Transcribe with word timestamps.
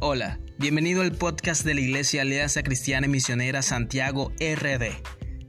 Hola, 0.00 0.40
bienvenido 0.58 1.02
al 1.02 1.12
podcast 1.12 1.64
de 1.64 1.72
la 1.72 1.80
Iglesia 1.80 2.22
Alianza 2.22 2.64
Cristiana 2.64 3.06
y 3.06 3.10
Misionera 3.10 3.62
Santiago 3.62 4.32
RD. 4.40 4.90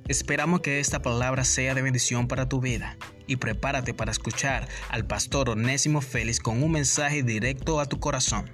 Esperamos 0.07 0.61
que 0.61 0.79
esta 0.79 1.01
palabra 1.01 1.43
sea 1.43 1.73
de 1.73 1.81
bendición 1.81 2.27
para 2.27 2.47
tu 2.47 2.61
vida 2.61 2.95
y 3.25 3.37
prepárate 3.37 3.95
para 3.95 4.11
escuchar 4.11 4.69
al 4.89 5.07
pastor 5.07 5.49
Onésimo 5.49 5.99
Félix 5.99 6.39
con 6.39 6.61
un 6.61 6.71
mensaje 6.71 7.23
directo 7.23 7.79
a 7.79 7.87
tu 7.87 7.99
corazón. 7.99 8.45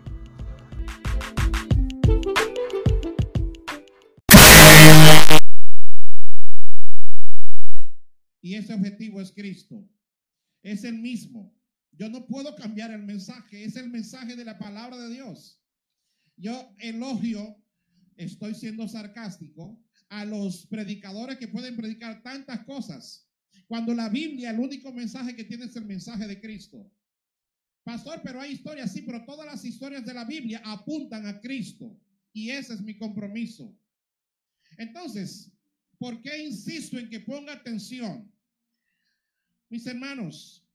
Y 8.42 8.56
ese 8.56 8.74
objetivo 8.74 9.20
es 9.20 9.34
Cristo. 9.34 9.88
Es 10.64 10.86
el 10.86 10.98
mismo. 11.00 11.54
Yo 11.92 12.10
no 12.10 12.26
puedo 12.26 12.56
cambiar 12.56 12.92
el 12.92 13.04
mensaje. 13.04 13.66
Es 13.66 13.76
el 13.76 13.90
mensaje 13.90 14.38
de 14.38 14.46
la 14.46 14.58
palabra 14.58 14.98
de 14.98 15.10
Dios. 15.10 15.61
Yo 16.38 16.74
elogio, 16.80 17.58
estoy 18.18 18.56
siendo 18.56 18.88
sarcástico, 18.88 19.80
a 20.10 20.26
los 20.26 20.68
predicadores 20.68 21.38
que 21.38 21.48
pueden 21.48 21.76
predicar 21.76 22.22
tantas 22.22 22.66
cosas. 22.66 23.28
Cuando 23.68 23.94
la 23.94 24.10
Biblia, 24.10 24.52
el 24.52 24.60
único 24.60 24.92
mensaje 24.92 25.36
que 25.36 25.46
tiene 25.46 25.66
es 25.66 25.76
el 25.78 25.86
mensaje 25.86 26.28
de 26.28 26.42
Cristo. 26.42 26.92
Pastor, 27.84 28.22
pero 28.24 28.42
hay 28.42 28.52
historias, 28.52 28.92
sí, 28.92 29.02
pero 29.04 29.24
todas 29.26 29.46
las 29.46 29.64
historias 29.64 30.06
de 30.06 30.14
la 30.14 30.26
Biblia 30.26 30.62
apuntan 30.66 31.26
a 31.26 31.40
Cristo. 31.40 31.98
Y 32.34 32.50
ese 32.50 32.74
es 32.74 32.82
mi 32.82 32.98
compromiso. 32.98 33.74
Entonces, 34.78 35.52
¿por 35.98 36.22
qué 36.22 36.44
insisto 36.44 37.00
en 37.00 37.10
que 37.10 37.22
ponga 37.22 37.54
atención? 37.54 38.32
Mis 39.70 39.88
hermanos, 39.88 40.68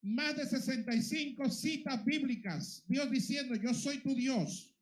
más 0.00 0.36
de 0.36 0.46
65 0.46 1.50
citas 1.50 2.02
bíblicas, 2.04 2.82
Dios 2.88 3.10
diciendo, 3.10 3.54
yo 3.54 3.74
soy 3.74 3.98
tu 3.98 4.14
Dios. 4.14 4.74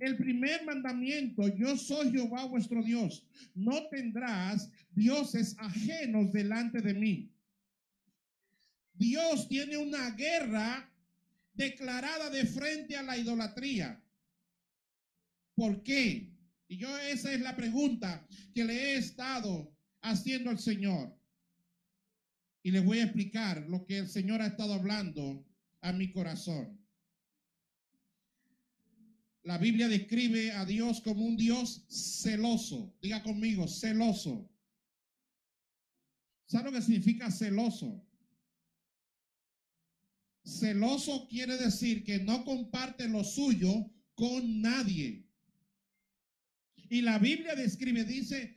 El 0.00 0.16
primer 0.16 0.64
mandamiento, 0.64 1.48
yo 1.48 1.76
soy 1.76 2.10
Jehová 2.10 2.44
vuestro 2.44 2.82
Dios. 2.82 3.26
No 3.54 3.88
tendrás 3.88 4.70
dioses 4.92 5.56
ajenos 5.58 6.32
delante 6.32 6.80
de 6.80 6.94
mí. 6.94 7.30
Dios 8.94 9.48
tiene 9.48 9.76
una 9.76 10.10
guerra 10.10 10.90
declarada 11.54 12.30
de 12.30 12.46
frente 12.46 12.96
a 12.96 13.02
la 13.02 13.16
idolatría. 13.16 14.02
¿Por 15.54 15.82
qué? 15.82 16.30
Y 16.68 16.76
yo 16.76 16.96
esa 16.98 17.32
es 17.32 17.40
la 17.40 17.54
pregunta 17.54 18.26
que 18.54 18.64
le 18.64 18.74
he 18.74 18.96
estado 18.96 19.74
haciendo 20.00 20.50
al 20.50 20.58
Señor. 20.58 21.14
Y 22.62 22.70
les 22.70 22.84
voy 22.84 23.00
a 23.00 23.04
explicar 23.04 23.66
lo 23.68 23.84
que 23.84 23.98
el 23.98 24.08
Señor 24.08 24.40
ha 24.40 24.46
estado 24.46 24.74
hablando 24.74 25.44
a 25.80 25.92
mi 25.92 26.12
corazón. 26.12 26.81
La 29.44 29.58
Biblia 29.58 29.88
describe 29.88 30.52
a 30.52 30.64
Dios 30.64 31.00
como 31.00 31.24
un 31.24 31.36
Dios 31.36 31.84
celoso. 31.88 32.94
Diga 33.02 33.22
conmigo, 33.22 33.66
celoso. 33.66 34.48
¿Sabe 36.46 36.70
lo 36.70 36.72
que 36.72 36.82
significa 36.82 37.30
celoso? 37.30 38.06
Celoso 40.44 41.26
quiere 41.28 41.56
decir 41.56 42.04
que 42.04 42.20
no 42.20 42.44
comparte 42.44 43.08
lo 43.08 43.24
suyo 43.24 43.90
con 44.14 44.60
nadie. 44.60 45.26
Y 46.88 47.00
la 47.00 47.18
Biblia 47.18 47.54
describe, 47.56 48.04
dice, 48.04 48.56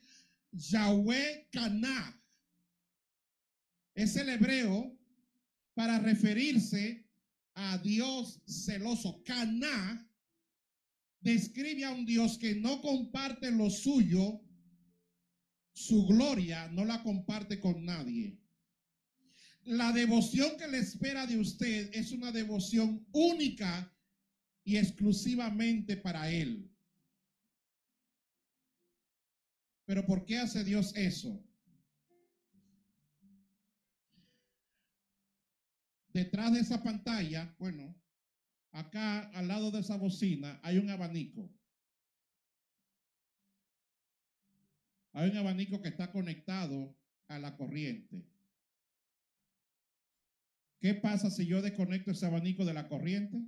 Yahweh 0.51 1.47
Caná. 1.51 2.21
Es 3.95 4.15
el 4.17 4.29
hebreo 4.29 4.95
para 5.73 5.99
referirse 5.99 7.07
a 7.53 7.77
Dios 7.79 8.41
celoso. 8.45 9.23
Caná 9.23 10.04
describe 11.25 11.83
a 11.83 11.91
un 11.91 12.05
Dios 12.05 12.37
que 12.37 12.53
no 12.53 12.81
comparte 12.81 13.49
lo 13.49 13.71
suyo, 13.71 14.41
su 15.73 16.05
gloria 16.05 16.67
no 16.67 16.85
la 16.85 17.01
comparte 17.01 17.59
con 17.59 17.83
nadie. 17.83 18.39
La 19.63 19.91
devoción 19.91 20.55
que 20.57 20.67
le 20.67 20.77
espera 20.77 21.25
de 21.25 21.39
usted 21.39 21.89
es 21.93 22.11
una 22.11 22.31
devoción 22.31 23.07
única 23.11 23.91
y 24.63 24.77
exclusivamente 24.77 25.97
para 25.97 26.29
Él. 26.29 26.71
Pero 29.85 30.05
¿por 30.05 30.25
qué 30.25 30.37
hace 30.37 30.63
Dios 30.63 30.95
eso? 30.95 31.43
Detrás 36.13 36.53
de 36.53 36.59
esa 36.59 36.83
pantalla, 36.83 37.55
bueno, 37.57 37.95
Acá 38.75 39.29
al 39.29 39.47
lado 39.47 39.71
de 39.71 39.79
esa 39.79 39.95
bocina 39.95 40.59
hay 40.61 40.77
un 40.77 40.89
abanico. 40.89 41.49
Hay 45.13 45.29
un 45.29 45.37
abanico 45.37 45.81
que 45.81 45.87
está 45.87 46.11
conectado 46.11 46.93
a 47.29 47.39
la 47.39 47.55
corriente. 47.55 48.27
¿Qué 50.81 50.93
pasa 50.93 51.31
si 51.31 51.45
yo 51.45 51.61
desconecto 51.61 52.11
ese 52.11 52.25
abanico 52.25 52.65
de 52.65 52.73
la 52.73 52.89
corriente? 52.89 53.41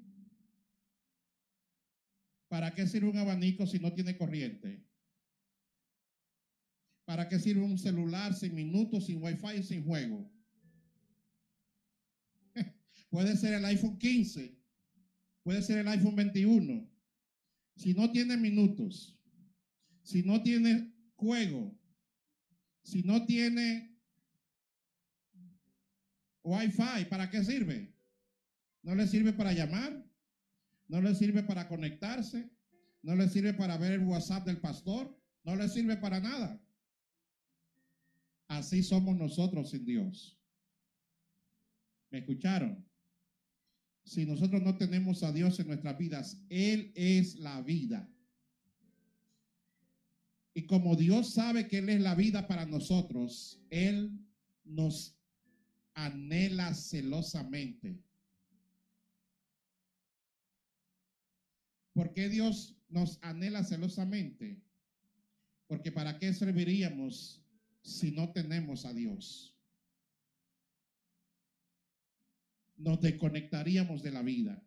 ¿Para 2.48 2.74
qué 2.74 2.88
sirve 2.88 3.10
un 3.10 3.18
abanico 3.18 3.68
si 3.68 3.80
no 3.80 3.92
tiene 3.92 4.18
corriente? 4.18 4.88
¿Para 7.04 7.28
qué 7.28 7.38
sirve 7.38 7.64
un 7.64 7.78
celular 7.78 8.34
sin 8.34 8.56
minutos, 8.56 9.08
sin 9.08 9.22
wifi, 9.22 9.62
sin 9.62 9.84
juego? 9.84 10.32
Puede 13.10 13.36
ser 13.36 13.56
el 13.56 13.66
iPhone 13.66 13.98
15 13.98 14.57
Puede 15.48 15.62
ser 15.62 15.78
el 15.78 15.88
iPhone 15.88 16.18
21. 16.18 16.92
Si 17.78 17.94
no 17.94 18.12
tiene 18.12 18.36
minutos, 18.36 19.18
si 20.04 20.22
no 20.22 20.44
tiene 20.44 20.94
juego, 21.16 21.74
si 22.84 23.02
no 23.04 23.26
tiene 23.26 23.98
Wi-Fi, 26.44 27.06
¿para 27.10 27.30
qué 27.30 27.46
sirve? 27.46 27.96
No 28.84 28.94
le 28.94 29.08
sirve 29.08 29.32
para 29.32 29.54
llamar, 29.54 30.06
no 30.90 31.02
le 31.02 31.16
sirve 31.16 31.44
para 31.44 31.70
conectarse, 31.70 32.52
no 33.02 33.16
le 33.16 33.30
sirve 33.30 33.54
para 33.54 33.78
ver 33.78 33.94
el 33.94 34.04
WhatsApp 34.04 34.46
del 34.46 34.60
pastor, 34.60 35.18
no 35.46 35.56
le 35.56 35.70
sirve 35.70 35.96
para 35.96 36.20
nada. 36.20 36.62
Así 38.50 38.84
somos 38.84 39.16
nosotros 39.16 39.70
sin 39.70 39.86
Dios. 39.86 40.38
¿Me 42.10 42.18
escucharon? 42.18 42.87
Si 44.08 44.26
nosotros 44.26 44.62
no 44.62 44.78
tenemos 44.78 45.22
a 45.22 45.34
Dios 45.34 45.60
en 45.60 45.68
nuestras 45.68 45.98
vidas, 45.98 46.42
Él 46.48 46.94
es 46.96 47.36
la 47.36 47.62
vida. 47.62 48.10
Y 50.54 50.66
como 50.66 50.96
Dios 50.96 51.34
sabe 51.34 51.68
que 51.68 51.80
Él 51.80 51.90
es 51.90 52.00
la 52.00 52.16
vida 52.16 52.48
para 52.48 52.66
nosotros, 52.66 53.60
Él 53.70 54.18
nos 54.64 55.18
anhela 55.94 56.74
celosamente. 56.74 58.02
¿Por 61.92 62.14
qué 62.14 62.30
Dios 62.30 62.78
nos 62.88 63.20
anhela 63.22 63.66
celosamente? 63.66 64.62
Porque 65.68 65.92
¿para 65.92 66.18
qué 66.18 66.34
serviríamos 66.34 67.44
si 67.82 68.12
no 68.12 68.32
tenemos 68.32 68.86
a 68.86 68.94
Dios? 68.94 69.57
Nos 72.78 73.02
desconectaríamos 73.02 74.02
de 74.02 74.12
la 74.12 74.22
vida. 74.22 74.64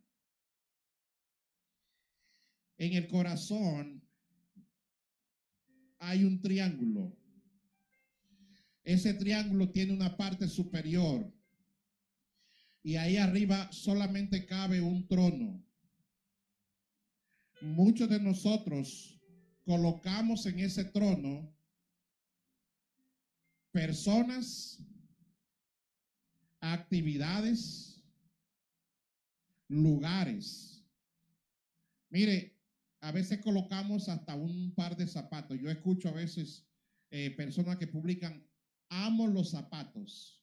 En 2.77 2.95
el 2.95 3.09
corazón 3.09 4.03
hay 5.99 6.25
un 6.25 6.41
triángulo. 6.41 7.17
Ese 8.83 9.15
triángulo 9.15 9.71
tiene 9.71 9.93
una 9.93 10.17
parte 10.17 10.49
superior 10.49 11.33
y 12.83 12.97
ahí 12.97 13.17
arriba 13.19 13.71
solamente 13.73 14.47
cabe 14.47 14.81
un 14.81 15.07
trono. 15.07 15.63
Muchos 17.61 18.09
de 18.09 18.19
nosotros 18.19 19.21
colocamos 19.65 20.47
en 20.47 20.61
ese 20.61 20.85
trono 20.85 21.55
personas, 23.71 24.83
actividades, 26.61 28.00
lugares. 29.71 30.85
Mire, 32.11 32.59
a 33.01 33.13
veces 33.13 33.41
colocamos 33.41 34.09
hasta 34.09 34.35
un 34.35 34.75
par 34.75 34.97
de 34.97 35.07
zapatos. 35.07 35.59
Yo 35.59 35.71
escucho 35.71 36.09
a 36.09 36.13
veces 36.13 36.67
eh, 37.11 37.31
personas 37.31 37.77
que 37.79 37.87
publican, 37.87 38.45
amo 38.89 39.29
los 39.29 39.51
zapatos. 39.51 40.43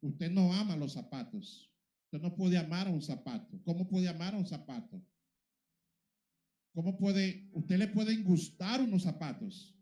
Usted 0.00 0.30
no 0.30 0.52
ama 0.54 0.76
los 0.76 0.94
zapatos. 0.94 1.70
Usted 2.06 2.20
no 2.20 2.34
puede 2.34 2.56
amar 2.56 2.88
a 2.88 2.90
un 2.90 3.02
zapato. 3.02 3.60
¿Cómo 3.64 3.86
puede 3.86 4.08
amar 4.08 4.34
a 4.34 4.38
un 4.38 4.46
zapato? 4.46 5.02
¿Cómo 6.72 6.96
puede, 6.96 7.50
usted 7.52 7.78
le 7.78 7.88
pueden 7.88 8.24
gustar 8.24 8.80
unos 8.80 9.02
zapatos? 9.02 9.74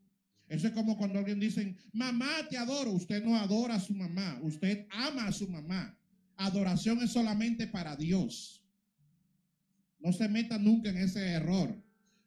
Eso 0.49 0.67
es 0.67 0.75
como 0.75 0.99
cuando 0.99 1.21
alguien 1.21 1.41
dice, 1.41 1.77
mamá, 1.93 2.49
te 2.51 2.59
adoro. 2.59 2.91
Usted 2.91 3.25
no 3.25 3.37
adora 3.37 3.77
a 3.77 3.81
su 3.81 3.95
mamá, 3.95 4.41
usted 4.43 4.87
ama 4.91 5.29
a 5.29 5.33
su 5.33 5.49
mamá 5.49 5.97
adoración 6.37 7.02
es 7.02 7.12
solamente 7.12 7.67
para 7.67 7.96
Dios. 7.96 8.62
No 9.99 10.12
se 10.12 10.29
meta 10.29 10.58
nunca 10.58 10.90
en 10.90 10.99
ese 10.99 11.25
error. 11.29 11.75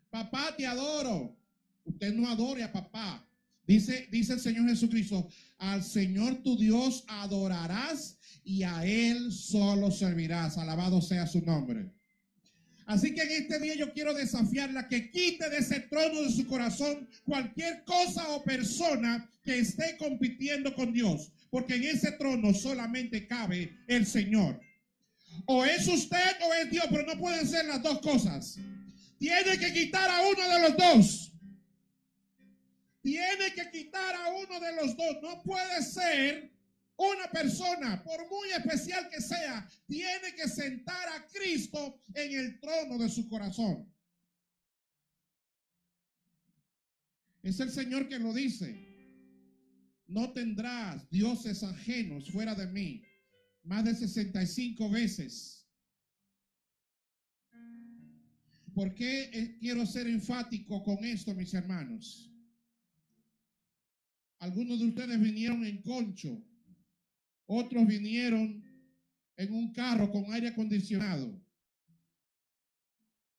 Papá, 0.09 0.55
te 0.57 0.65
adoro. 0.65 1.35
Usted 1.83 2.13
no 2.13 2.29
adore 2.29 2.63
a 2.63 2.71
papá. 2.71 3.27
Dice, 3.67 4.07
dice 4.11 4.33
el 4.33 4.39
Señor 4.39 4.69
Jesucristo, 4.69 5.27
al 5.57 5.83
Señor 5.83 6.35
tu 6.43 6.55
Dios 6.55 7.03
adorarás 7.07 8.17
y 8.43 8.63
a 8.63 8.85
Él 8.85 9.31
solo 9.31 9.91
servirás. 9.91 10.57
Alabado 10.57 11.01
sea 11.01 11.27
su 11.27 11.41
nombre. 11.41 11.91
Así 12.85 13.15
que 13.15 13.23
en 13.23 13.31
este 13.31 13.59
día 13.59 13.75
yo 13.75 13.91
quiero 13.93 14.13
desafiarla 14.13 14.87
que 14.87 15.09
quite 15.09 15.49
de 15.49 15.57
ese 15.57 15.79
trono 15.81 16.21
de 16.21 16.31
su 16.31 16.45
corazón 16.45 17.09
cualquier 17.25 17.83
cosa 17.83 18.29
o 18.29 18.43
persona 18.43 19.27
que 19.43 19.59
esté 19.59 19.97
compitiendo 19.97 20.73
con 20.75 20.93
Dios, 20.93 21.31
porque 21.55 21.75
en 21.75 21.85
ese 21.85 22.11
trono 22.11 22.53
solamente 22.53 23.25
cabe 23.25 23.77
el 23.87 24.05
Señor. 24.05 24.59
O 25.45 25.63
es 25.63 25.87
usted 25.87 26.35
o 26.41 26.53
es 26.53 26.69
Dios, 26.69 26.85
pero 26.89 27.03
no 27.03 27.17
pueden 27.17 27.47
ser 27.47 27.63
las 27.63 27.81
dos 27.81 28.01
cosas. 28.01 28.59
Tiene 29.17 29.57
que 29.57 29.71
quitar 29.71 30.09
a 30.09 30.19
uno 30.27 30.49
de 30.49 30.59
los 30.59 30.75
dos. 30.75 31.31
Tiene 33.01 33.53
que 33.55 33.71
quitar 33.71 34.15
a 34.15 34.31
uno 34.31 34.59
de 34.59 34.75
los 34.75 34.97
dos. 34.97 35.15
No 35.21 35.41
puede 35.43 35.81
ser 35.81 36.51
una 36.97 37.31
persona, 37.31 38.03
por 38.03 38.29
muy 38.29 38.49
especial 38.49 39.07
que 39.07 39.21
sea, 39.21 39.65
tiene 39.87 40.35
que 40.35 40.49
sentar 40.49 41.07
a 41.07 41.25
Cristo 41.27 42.01
en 42.15 42.37
el 42.37 42.59
trono 42.59 42.97
de 42.97 43.07
su 43.07 43.29
corazón. 43.29 43.89
Es 47.43 47.61
el 47.61 47.71
Señor 47.71 48.09
que 48.09 48.19
lo 48.19 48.33
dice. 48.33 48.94
No 50.07 50.31
tendrás 50.33 51.09
dioses 51.09 51.63
ajenos 51.63 52.29
fuera 52.29 52.55
de 52.55 52.67
mí. 52.67 53.03
Más 53.63 53.83
de 53.85 53.95
65 53.95 54.89
veces. 54.89 55.67
¿Por 58.73 58.93
qué 58.93 59.29
eh, 59.33 59.57
quiero 59.59 59.85
ser 59.85 60.07
enfático 60.07 60.83
con 60.83 61.03
esto, 61.03 61.33
mis 61.33 61.53
hermanos? 61.53 62.31
Algunos 64.39 64.79
de 64.79 64.87
ustedes 64.87 65.19
vinieron 65.19 65.65
en 65.65 65.81
concho 65.81 66.43
otros 67.47 67.85
vinieron 67.87 68.63
en 69.37 69.53
un 69.53 69.71
carro 69.73 70.11
con 70.11 70.31
aire 70.33 70.47
acondicionado. 70.47 71.39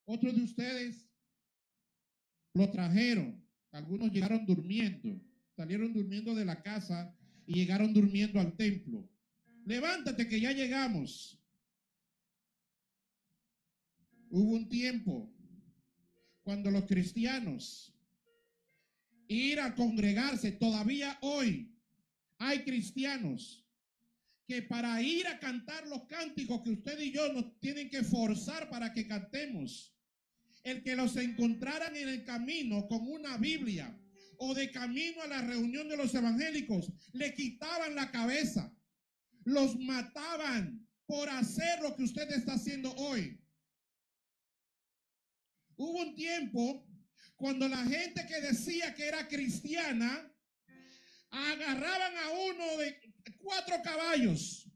Otros 0.05 0.35
de 0.35 0.43
ustedes 0.43 1.09
lo 2.53 2.69
trajeron. 2.71 3.45
Algunos 3.71 4.11
llegaron 4.11 4.45
durmiendo. 4.45 5.21
Salieron 5.57 5.91
durmiendo 5.91 6.35
de 6.35 6.45
la 6.45 6.61
casa 6.61 7.17
y 7.47 7.55
llegaron 7.55 7.91
durmiendo 7.91 8.39
al 8.39 8.55
templo. 8.55 9.09
Levántate 9.65 10.27
que 10.27 10.39
ya 10.39 10.51
llegamos. 10.51 11.41
Hubo 14.29 14.51
un 14.51 14.69
tiempo 14.69 15.33
cuando 16.43 16.69
los 16.69 16.85
cristianos 16.85 17.91
ir 19.27 19.59
a 19.59 19.73
congregarse, 19.73 20.51
todavía 20.51 21.17
hoy 21.21 21.75
hay 22.37 22.63
cristianos 22.63 23.65
que 24.45 24.61
para 24.61 25.01
ir 25.01 25.25
a 25.25 25.39
cantar 25.39 25.87
los 25.87 26.05
cánticos 26.05 26.61
que 26.61 26.69
usted 26.69 26.99
y 26.99 27.11
yo 27.11 27.33
nos 27.33 27.59
tienen 27.59 27.89
que 27.89 28.03
forzar 28.03 28.69
para 28.69 28.93
que 28.93 29.07
cantemos, 29.07 29.91
el 30.61 30.83
que 30.83 30.95
los 30.95 31.17
encontraran 31.17 31.95
en 31.95 32.09
el 32.09 32.23
camino 32.23 32.87
con 32.87 33.07
una 33.07 33.37
Biblia 33.37 33.99
o 34.39 34.53
de 34.53 34.71
camino 34.71 35.21
a 35.21 35.27
la 35.27 35.41
reunión 35.41 35.87
de 35.89 35.97
los 35.97 36.13
evangélicos, 36.13 36.91
le 37.13 37.33
quitaban 37.33 37.95
la 37.95 38.11
cabeza, 38.11 38.73
los 39.43 39.75
mataban 39.77 40.87
por 41.05 41.29
hacer 41.29 41.81
lo 41.81 41.95
que 41.95 42.03
usted 42.03 42.29
está 42.31 42.53
haciendo 42.53 42.91
hoy. 42.95 43.39
Hubo 45.77 46.01
un 46.01 46.15
tiempo 46.15 46.87
cuando 47.35 47.67
la 47.67 47.83
gente 47.85 48.25
que 48.25 48.41
decía 48.41 48.93
que 48.93 49.07
era 49.07 49.27
cristiana 49.27 50.33
agarraban 51.29 52.17
a 52.17 52.29
uno 52.31 52.77
de 52.77 52.99
cuatro 53.37 53.75
caballos. 53.83 54.69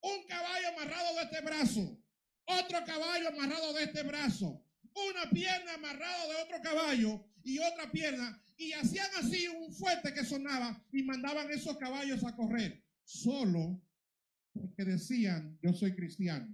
Un 0.00 0.26
caballo 0.26 0.68
amarrado 0.68 1.14
de 1.16 1.22
este 1.22 1.40
brazo, 1.42 2.02
otro 2.44 2.84
caballo 2.84 3.28
amarrado 3.28 3.72
de 3.74 3.84
este 3.84 4.02
brazo, 4.02 4.64
una 4.94 5.30
pierna 5.30 5.74
amarrado 5.74 6.28
de 6.28 6.42
otro 6.42 6.60
caballo 6.60 7.24
y 7.44 7.58
otra 7.58 7.90
pierna. 7.90 8.41
Y 8.62 8.72
hacían 8.74 9.08
así 9.18 9.48
un 9.48 9.72
fuerte 9.72 10.14
que 10.14 10.24
sonaba 10.24 10.86
y 10.92 11.02
mandaban 11.02 11.50
esos 11.50 11.76
caballos 11.78 12.22
a 12.22 12.36
correr. 12.36 12.80
Solo 13.02 13.82
porque 14.52 14.84
decían, 14.84 15.58
yo 15.60 15.72
soy 15.72 15.96
cristiano. 15.96 16.46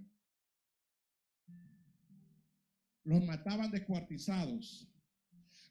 Los 3.03 3.23
mataban 3.25 3.69
descuartizados. 3.69 4.89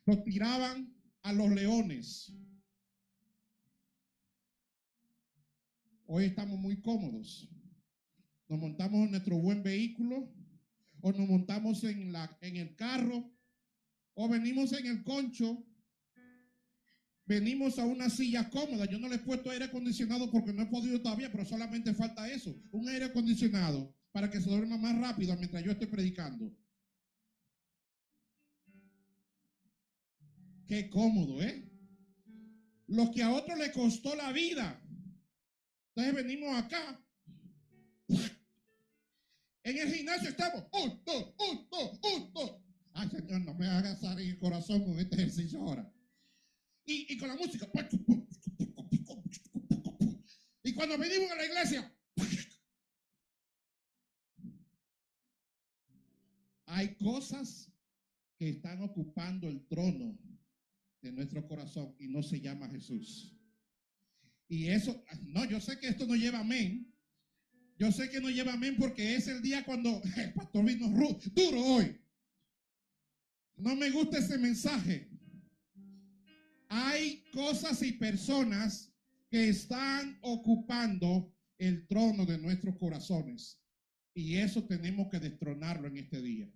Los 0.06 0.22
tiraban 0.22 0.94
a 1.22 1.32
los 1.32 1.50
leones. 1.50 2.32
Hoy 6.06 6.26
estamos 6.26 6.56
muy 6.60 6.80
cómodos. 6.80 7.48
Nos 8.46 8.60
montamos 8.60 9.00
en 9.00 9.10
nuestro 9.10 9.38
buen 9.38 9.64
vehículo 9.64 10.32
o 11.00 11.12
nos 11.12 11.28
montamos 11.28 11.82
en, 11.82 12.12
la, 12.12 12.38
en 12.42 12.56
el 12.56 12.76
carro 12.76 13.28
o 14.14 14.28
venimos 14.28 14.72
en 14.72 14.86
el 14.86 15.02
concho. 15.02 15.64
Venimos 17.28 17.78
a 17.78 17.84
una 17.84 18.08
silla 18.08 18.48
cómoda. 18.48 18.86
Yo 18.86 18.98
no 18.98 19.06
le 19.06 19.16
he 19.16 19.18
puesto 19.18 19.50
aire 19.50 19.66
acondicionado 19.66 20.30
porque 20.30 20.50
no 20.54 20.62
he 20.62 20.66
podido 20.66 20.98
todavía, 21.02 21.30
pero 21.30 21.44
solamente 21.44 21.92
falta 21.92 22.26
eso. 22.26 22.58
Un 22.70 22.88
aire 22.88 23.04
acondicionado 23.04 23.94
para 24.12 24.30
que 24.30 24.40
se 24.40 24.48
duerma 24.48 24.78
más 24.78 24.98
rápido 24.98 25.36
mientras 25.36 25.62
yo 25.62 25.72
estoy 25.72 25.88
predicando. 25.88 26.50
Qué 30.66 30.88
cómodo, 30.88 31.42
¿eh? 31.42 31.70
Lo 32.86 33.10
que 33.10 33.22
a 33.22 33.30
otro 33.30 33.56
le 33.56 33.72
costó 33.72 34.14
la 34.14 34.32
vida, 34.32 34.82
entonces 35.88 36.14
venimos 36.14 36.56
acá. 36.56 36.98
En 39.64 39.76
el 39.76 39.92
gimnasio 39.92 40.30
estamos. 40.30 40.64
Un, 40.72 41.02
dos, 41.04 41.34
un, 41.38 41.68
dos, 41.70 42.00
un, 42.02 42.32
dos. 42.32 42.56
Ay, 42.94 43.10
Señor, 43.10 43.42
no 43.42 43.52
me 43.52 43.66
hagas 43.66 44.00
salir 44.00 44.30
el 44.30 44.38
corazón 44.38 44.82
con 44.82 44.98
este 44.98 45.16
ejercicio 45.16 45.60
ahora. 45.60 45.92
Y, 46.90 47.18
con 47.18 47.28
la 47.28 47.36
música. 47.36 47.68
Y 50.62 50.72
cuando 50.72 50.96
venimos 50.96 51.30
a 51.30 51.36
la 51.36 51.44
iglesia. 51.44 51.94
Hay 56.64 56.94
cosas 56.96 57.70
que 58.38 58.48
están 58.50 58.82
ocupando 58.82 59.48
el 59.48 59.66
trono 59.66 60.18
de 61.02 61.12
nuestro 61.12 61.46
corazón 61.46 61.94
y 61.98 62.08
no 62.08 62.22
se 62.22 62.40
llama 62.40 62.68
Jesús. 62.70 63.36
Y 64.48 64.68
eso, 64.68 65.04
no, 65.26 65.44
yo 65.44 65.60
sé 65.60 65.78
que 65.78 65.88
esto 65.88 66.06
no 66.06 66.16
lleva 66.16 66.38
amén. 66.38 66.90
Yo 67.76 67.92
sé 67.92 68.08
que 68.08 68.20
no 68.20 68.30
lleva 68.30 68.54
amén 68.54 68.76
porque 68.78 69.14
es 69.14 69.28
el 69.28 69.42
día 69.42 69.64
cuando 69.64 70.00
el 70.16 70.32
pastor 70.32 70.64
vino 70.64 70.88
duro 70.88 71.64
hoy. 71.64 72.00
No 73.56 73.76
me 73.76 73.90
gusta 73.90 74.18
ese 74.18 74.38
mensaje. 74.38 75.17
Hay 76.68 77.24
cosas 77.32 77.82
y 77.82 77.92
personas 77.92 78.92
que 79.30 79.48
están 79.48 80.18
ocupando 80.22 81.34
el 81.58 81.86
trono 81.86 82.24
de 82.24 82.38
nuestros 82.38 82.76
corazones. 82.76 83.60
Y 84.14 84.36
eso 84.36 84.64
tenemos 84.64 85.08
que 85.10 85.18
destronarlo 85.18 85.88
en 85.88 85.98
este 85.98 86.20
día. 86.20 86.50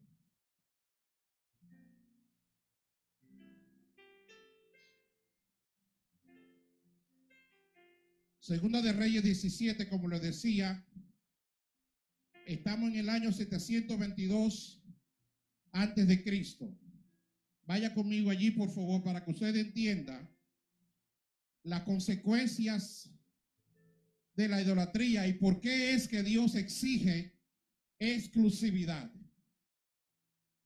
Segunda 8.40 8.82
de 8.82 8.92
Reyes 8.92 9.22
17, 9.22 9.88
como 9.88 10.08
le 10.08 10.18
decía, 10.18 10.84
estamos 12.44 12.90
en 12.90 12.96
el 12.96 13.08
año 13.08 13.30
722 13.30 14.82
antes 15.70 16.08
de 16.08 16.24
Cristo. 16.24 16.76
Vaya 17.72 17.94
conmigo 17.94 18.28
allí, 18.28 18.50
por 18.50 18.68
favor, 18.68 19.02
para 19.02 19.24
que 19.24 19.30
usted 19.30 19.56
entienda 19.56 20.30
las 21.62 21.84
consecuencias 21.84 23.10
de 24.36 24.46
la 24.46 24.60
idolatría 24.60 25.26
y 25.26 25.32
por 25.32 25.58
qué 25.58 25.94
es 25.94 26.06
que 26.06 26.22
Dios 26.22 26.54
exige 26.54 27.32
exclusividad. 27.98 29.10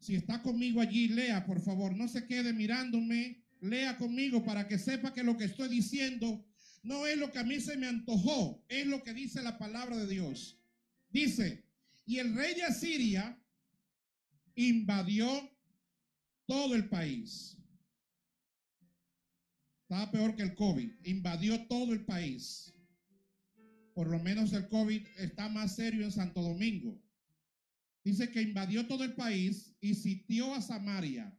Si 0.00 0.16
está 0.16 0.42
conmigo 0.42 0.80
allí, 0.80 1.06
lea, 1.06 1.46
por 1.46 1.60
favor, 1.60 1.94
no 1.94 2.08
se 2.08 2.26
quede 2.26 2.52
mirándome, 2.52 3.44
lea 3.60 3.96
conmigo 3.98 4.44
para 4.44 4.66
que 4.66 4.76
sepa 4.76 5.14
que 5.14 5.22
lo 5.22 5.36
que 5.36 5.44
estoy 5.44 5.68
diciendo 5.68 6.44
no 6.82 7.06
es 7.06 7.16
lo 7.18 7.30
que 7.30 7.38
a 7.38 7.44
mí 7.44 7.60
se 7.60 7.76
me 7.76 7.86
antojó, 7.86 8.64
es 8.68 8.84
lo 8.84 9.04
que 9.04 9.14
dice 9.14 9.44
la 9.44 9.58
palabra 9.58 9.96
de 9.96 10.08
Dios. 10.08 10.60
Dice, 11.10 11.68
y 12.04 12.18
el 12.18 12.34
rey 12.34 12.56
de 12.56 12.64
Asiria 12.64 13.40
invadió 14.56 15.55
todo 16.46 16.74
el 16.74 16.88
país. 16.88 17.56
Estaba 19.82 20.10
peor 20.10 20.34
que 20.34 20.42
el 20.42 20.54
COVID. 20.54 20.90
Invadió 21.04 21.66
todo 21.66 21.92
el 21.92 22.04
país. 22.04 22.72
Por 23.94 24.08
lo 24.08 24.18
menos 24.18 24.52
el 24.52 24.68
COVID 24.68 25.06
está 25.18 25.48
más 25.48 25.76
serio 25.76 26.04
en 26.04 26.12
Santo 26.12 26.42
Domingo. 26.42 27.00
dice 28.04 28.30
que 28.30 28.42
invadió 28.42 28.86
todo 28.86 29.02
el 29.02 29.14
país 29.14 29.74
y 29.80 29.94
sitió 29.94 30.54
a 30.54 30.62
Samaria 30.62 31.36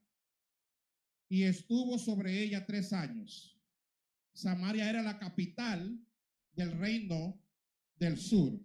y 1.30 1.44
estuvo 1.44 1.98
sobre 1.98 2.42
ella 2.42 2.66
tres 2.66 2.94
años. 2.94 3.58
Samaria 4.34 4.90
era 4.90 5.02
la 5.02 5.18
capital 5.18 6.00
del 6.54 6.72
reino 6.78 7.40
del 7.96 8.18
sur, 8.18 8.60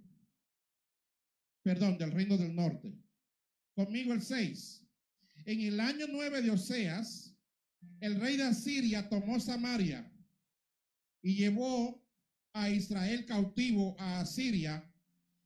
perdón, 1.62 1.98
del 1.98 2.12
reino 2.12 2.36
del 2.36 2.54
norte. 2.54 2.98
Conmigo 3.74 4.12
el 4.12 4.22
6. 4.22 4.81
En 5.44 5.60
el 5.60 5.80
año 5.80 6.06
9 6.08 6.42
de 6.42 6.50
Oseas, 6.50 7.34
el 8.00 8.20
rey 8.20 8.36
de 8.36 8.44
Asiria 8.44 9.08
tomó 9.08 9.40
Samaria 9.40 10.08
y 11.20 11.34
llevó 11.34 12.00
a 12.52 12.70
Israel 12.70 13.26
cautivo 13.26 13.96
a 13.98 14.20
Asiria 14.20 14.88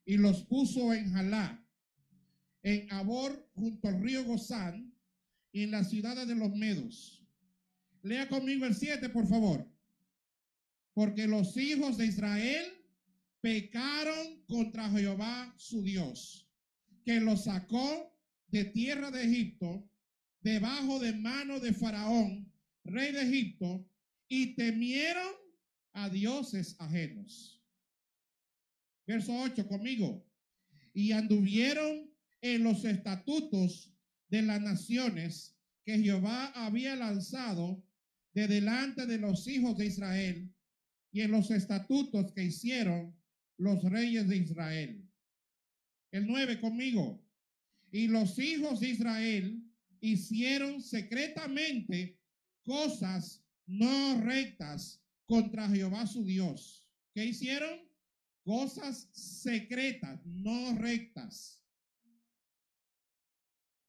y 0.05 0.19
los 0.19 0.43
puso 0.45 0.93
en 0.93 1.13
Jalá, 1.13 1.65
en 2.63 2.93
Abor, 2.93 3.51
junto 3.55 3.89
al 3.89 4.03
río 4.03 4.25
Gozán, 4.25 4.93
y 5.53 5.63
en 5.63 5.71
las 5.71 5.89
ciudades 5.89 6.29
de 6.29 6.35
los 6.35 6.55
Medos. 6.55 7.25
Lea 8.03 8.29
conmigo 8.29 8.67
el 8.67 8.75
7, 8.75 9.09
por 9.09 9.27
favor. 9.27 9.67
Porque 10.93 11.27
los 11.27 11.57
hijos 11.57 11.97
de 11.97 12.07
Israel 12.07 12.67
pecaron 13.41 14.43
contra 14.47 14.91
Jehová 14.91 15.55
su 15.57 15.83
Dios, 15.83 16.49
que 17.05 17.21
los 17.21 17.45
sacó 17.45 18.16
de 18.49 18.65
tierra 18.67 19.11
de 19.11 19.25
Egipto, 19.25 19.89
debajo 20.41 20.99
de 20.99 21.13
mano 21.13 21.61
de 21.61 21.73
Faraón, 21.73 22.53
rey 22.85 23.13
de 23.13 23.23
Egipto, 23.23 23.89
y 24.29 24.55
temieron 24.55 25.33
a 25.93 26.09
dioses 26.09 26.77
ajenos. 26.79 27.63
Verso 29.07 29.33
8 29.41 29.67
conmigo. 29.69 30.27
Y 30.93 31.13
anduvieron 31.13 32.11
en 32.41 32.65
los 32.65 32.85
estatutos 32.85 33.93
de 34.29 34.43
las 34.43 34.61
naciones 34.61 35.57
que 35.85 35.99
Jehová 35.99 36.47
había 36.55 36.97
lanzado 36.97 37.85
de 38.35 38.49
delante 38.49 39.07
de 39.07 39.19
los 39.19 39.47
hijos 39.47 39.77
de 39.79 39.87
Israel 39.87 40.53
y 41.13 41.23
en 41.23 41.31
los 41.31 41.51
estatutos 41.51 42.33
que 42.33 42.45
hicieron 42.45 43.17
los 43.57 43.83
reyes 43.85 44.29
de 44.29 44.37
Israel. 44.37 45.09
El 46.11 46.27
9 46.27 46.61
conmigo. 46.61 47.26
Y 47.91 48.09
los 48.09 48.39
hijos 48.39 48.81
de 48.81 48.91
Israel 48.91 49.63
hicieron 50.01 50.83
secretamente 50.83 52.21
cosas 52.63 53.45
no 53.67 54.21
rectas 54.21 55.03
contra 55.27 55.69
Jehová 55.69 56.07
su 56.07 56.25
Dios. 56.25 56.87
¿Qué 57.15 57.25
hicieron? 57.25 57.81
Cosas 58.45 59.09
secretas, 59.13 60.25
no 60.25 60.79
rectas. 60.79 61.63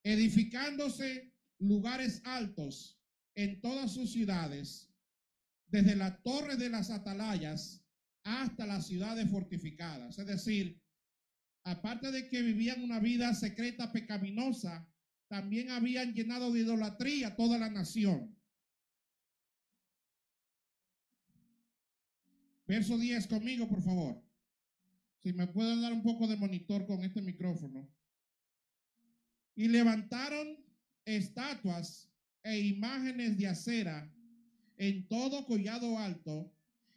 Edificándose 0.03 1.33
lugares 1.59 2.21
altos 2.23 2.99
en 3.35 3.61
todas 3.61 3.91
sus 3.93 4.11
ciudades, 4.11 4.91
desde 5.67 5.95
la 5.95 6.21
torre 6.23 6.55
de 6.55 6.69
las 6.69 6.89
atalayas 6.89 7.83
hasta 8.23 8.65
las 8.65 8.87
ciudades 8.87 9.29
fortificadas. 9.29 10.17
Es 10.17 10.25
decir, 10.25 10.81
aparte 11.67 12.11
de 12.11 12.29
que 12.29 12.41
vivían 12.41 12.81
una 12.81 12.99
vida 12.99 13.33
secreta 13.33 13.91
pecaminosa, 13.91 14.87
también 15.27 15.69
habían 15.69 16.13
llenado 16.13 16.53
de 16.53 16.61
idolatría 16.61 17.35
toda 17.35 17.57
la 17.57 17.69
nación. 17.69 18.33
Verso 22.65 22.97
10 22.97 23.27
conmigo, 23.27 23.67
por 23.67 23.81
favor. 23.81 24.23
Si 25.21 25.33
me 25.33 25.47
pueden 25.47 25.81
dar 25.81 25.91
un 25.91 26.03
poco 26.03 26.25
de 26.27 26.37
monitor 26.37 26.85
con 26.87 27.03
este 27.03 27.21
micrófono. 27.21 27.89
Y 29.55 29.67
levantaron 29.67 30.63
estatuas 31.03 32.09
e 32.43 32.59
imágenes 32.59 33.37
de 33.37 33.47
acera 33.47 34.09
en 34.77 35.05
todo 35.09 35.45
collado 35.45 35.99
alto 35.99 36.49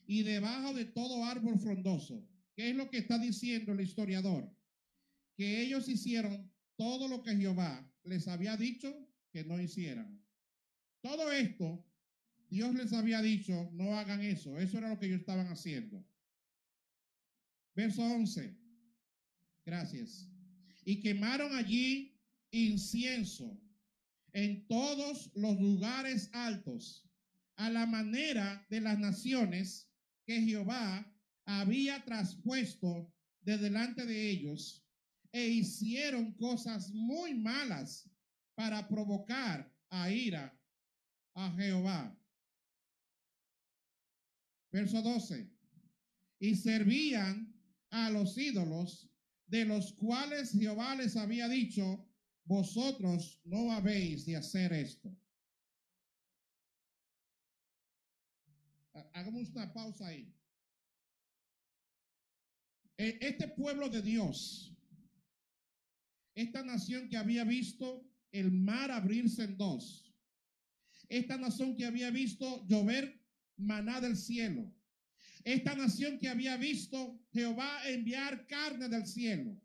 y 0.06 0.22
debajo 0.22 0.74
de 0.74 0.84
todo 0.84 1.24
árbol 1.24 1.58
frondoso. 1.58 2.24
¿Qué 2.54 2.70
es 2.70 2.76
lo 2.76 2.88
que 2.88 2.98
está 2.98 3.18
diciendo 3.18 3.72
el 3.72 3.80
historiador? 3.80 4.59
Que 5.40 5.62
ellos 5.62 5.88
hicieron 5.88 6.52
todo 6.76 7.08
lo 7.08 7.22
que 7.22 7.34
Jehová 7.34 7.90
les 8.04 8.28
había 8.28 8.58
dicho 8.58 8.94
que 9.32 9.42
no 9.42 9.58
hicieran. 9.58 10.22
Todo 11.00 11.32
esto 11.32 11.82
Dios 12.50 12.74
les 12.74 12.92
había 12.92 13.22
dicho, 13.22 13.70
no 13.72 13.98
hagan 13.98 14.20
eso. 14.20 14.58
Eso 14.58 14.76
era 14.76 14.90
lo 14.90 14.98
que 14.98 15.06
ellos 15.06 15.20
estaban 15.20 15.46
haciendo. 15.46 16.06
Verso 17.74 18.02
11. 18.02 18.54
Gracias. 19.64 20.28
Y 20.84 21.00
quemaron 21.00 21.56
allí 21.56 22.20
incienso 22.50 23.58
en 24.34 24.66
todos 24.66 25.30
los 25.34 25.58
lugares 25.58 26.28
altos, 26.34 27.08
a 27.56 27.70
la 27.70 27.86
manera 27.86 28.66
de 28.68 28.82
las 28.82 28.98
naciones 28.98 29.90
que 30.26 30.42
Jehová 30.42 31.10
había 31.46 32.04
traspuesto 32.04 33.10
de 33.40 33.56
delante 33.56 34.04
de 34.04 34.28
ellos, 34.28 34.84
e 35.32 35.46
hicieron 35.48 36.32
cosas 36.32 36.90
muy 36.92 37.34
malas 37.34 38.08
para 38.54 38.86
provocar 38.88 39.72
a 39.88 40.10
ira 40.10 40.56
a 41.34 41.50
Jehová. 41.52 42.16
Verso 44.72 45.02
12. 45.02 45.50
Y 46.40 46.54
servían 46.56 47.54
a 47.90 48.10
los 48.10 48.36
ídolos 48.38 49.08
de 49.46 49.64
los 49.64 49.92
cuales 49.92 50.52
Jehová 50.52 50.94
les 50.94 51.16
había 51.16 51.48
dicho, 51.48 52.06
vosotros 52.44 53.40
no 53.44 53.72
habéis 53.72 54.26
de 54.26 54.36
hacer 54.36 54.72
esto. 54.72 55.16
Hagamos 59.12 59.50
una 59.50 59.72
pausa 59.72 60.06
ahí. 60.06 60.32
E, 62.96 63.18
este 63.20 63.48
pueblo 63.48 63.88
de 63.88 64.02
Dios, 64.02 64.76
esta 66.40 66.62
nación 66.62 67.08
que 67.08 67.16
había 67.16 67.44
visto 67.44 68.06
el 68.32 68.50
mar 68.50 68.90
abrirse 68.90 69.44
en 69.44 69.56
dos, 69.56 70.10
esta 71.08 71.36
nación 71.36 71.76
que 71.76 71.84
había 71.84 72.10
visto 72.10 72.64
llover 72.68 73.20
maná 73.56 74.00
del 74.00 74.16
cielo. 74.16 74.72
Esta 75.44 75.74
nación 75.74 76.18
que 76.18 76.28
había 76.28 76.56
visto 76.56 77.18
Jehová 77.32 77.88
enviar 77.88 78.46
carne 78.46 78.88
del 78.88 79.06
cielo. 79.06 79.60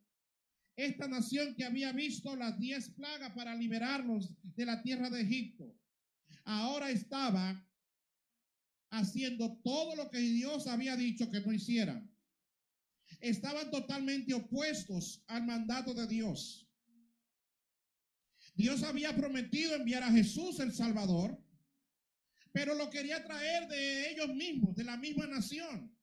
Esta 0.75 1.08
nación 1.08 1.55
que 1.55 1.65
había 1.65 1.91
visto 1.91 2.36
las 2.36 2.58
diez 2.58 2.89
plagas 2.89 3.34
para 3.34 3.55
liberarlos 3.55 4.34
de 4.41 4.65
la 4.65 4.82
tierra 4.82 5.10
de 5.10 5.22
Egipto. 5.22 5.77
Ahora 6.46 6.89
estaba 6.89 7.63
haciendo 8.89 9.58
todo 9.63 9.96
lo 9.96 10.10
que 10.10 10.20
Dios 10.20 10.67
había 10.67 10.96
dicho 10.96 11.29
que 11.29 11.41
no 11.41 11.53
hicieran. 11.53 12.10
Estaban 13.20 13.70
totalmente 13.72 14.34
opuestos 14.34 15.24
al 15.27 15.46
mandato 15.46 15.94
de 15.94 16.08
Dios. 16.08 16.64
Dios 18.55 18.83
había 18.83 19.15
prometido 19.15 19.75
enviar 19.75 20.03
a 20.03 20.12
Jesús 20.12 20.59
el 20.59 20.74
Salvador 20.74 21.45
pero 22.55 22.74
lo 22.74 22.89
quería 22.89 23.21
traer 23.21 23.67
de 23.67 24.12
ellos 24.12 24.33
mismos, 24.33 24.77
de 24.77 24.85
la 24.85 24.95
misma 24.95 25.27
nación. 25.27 25.93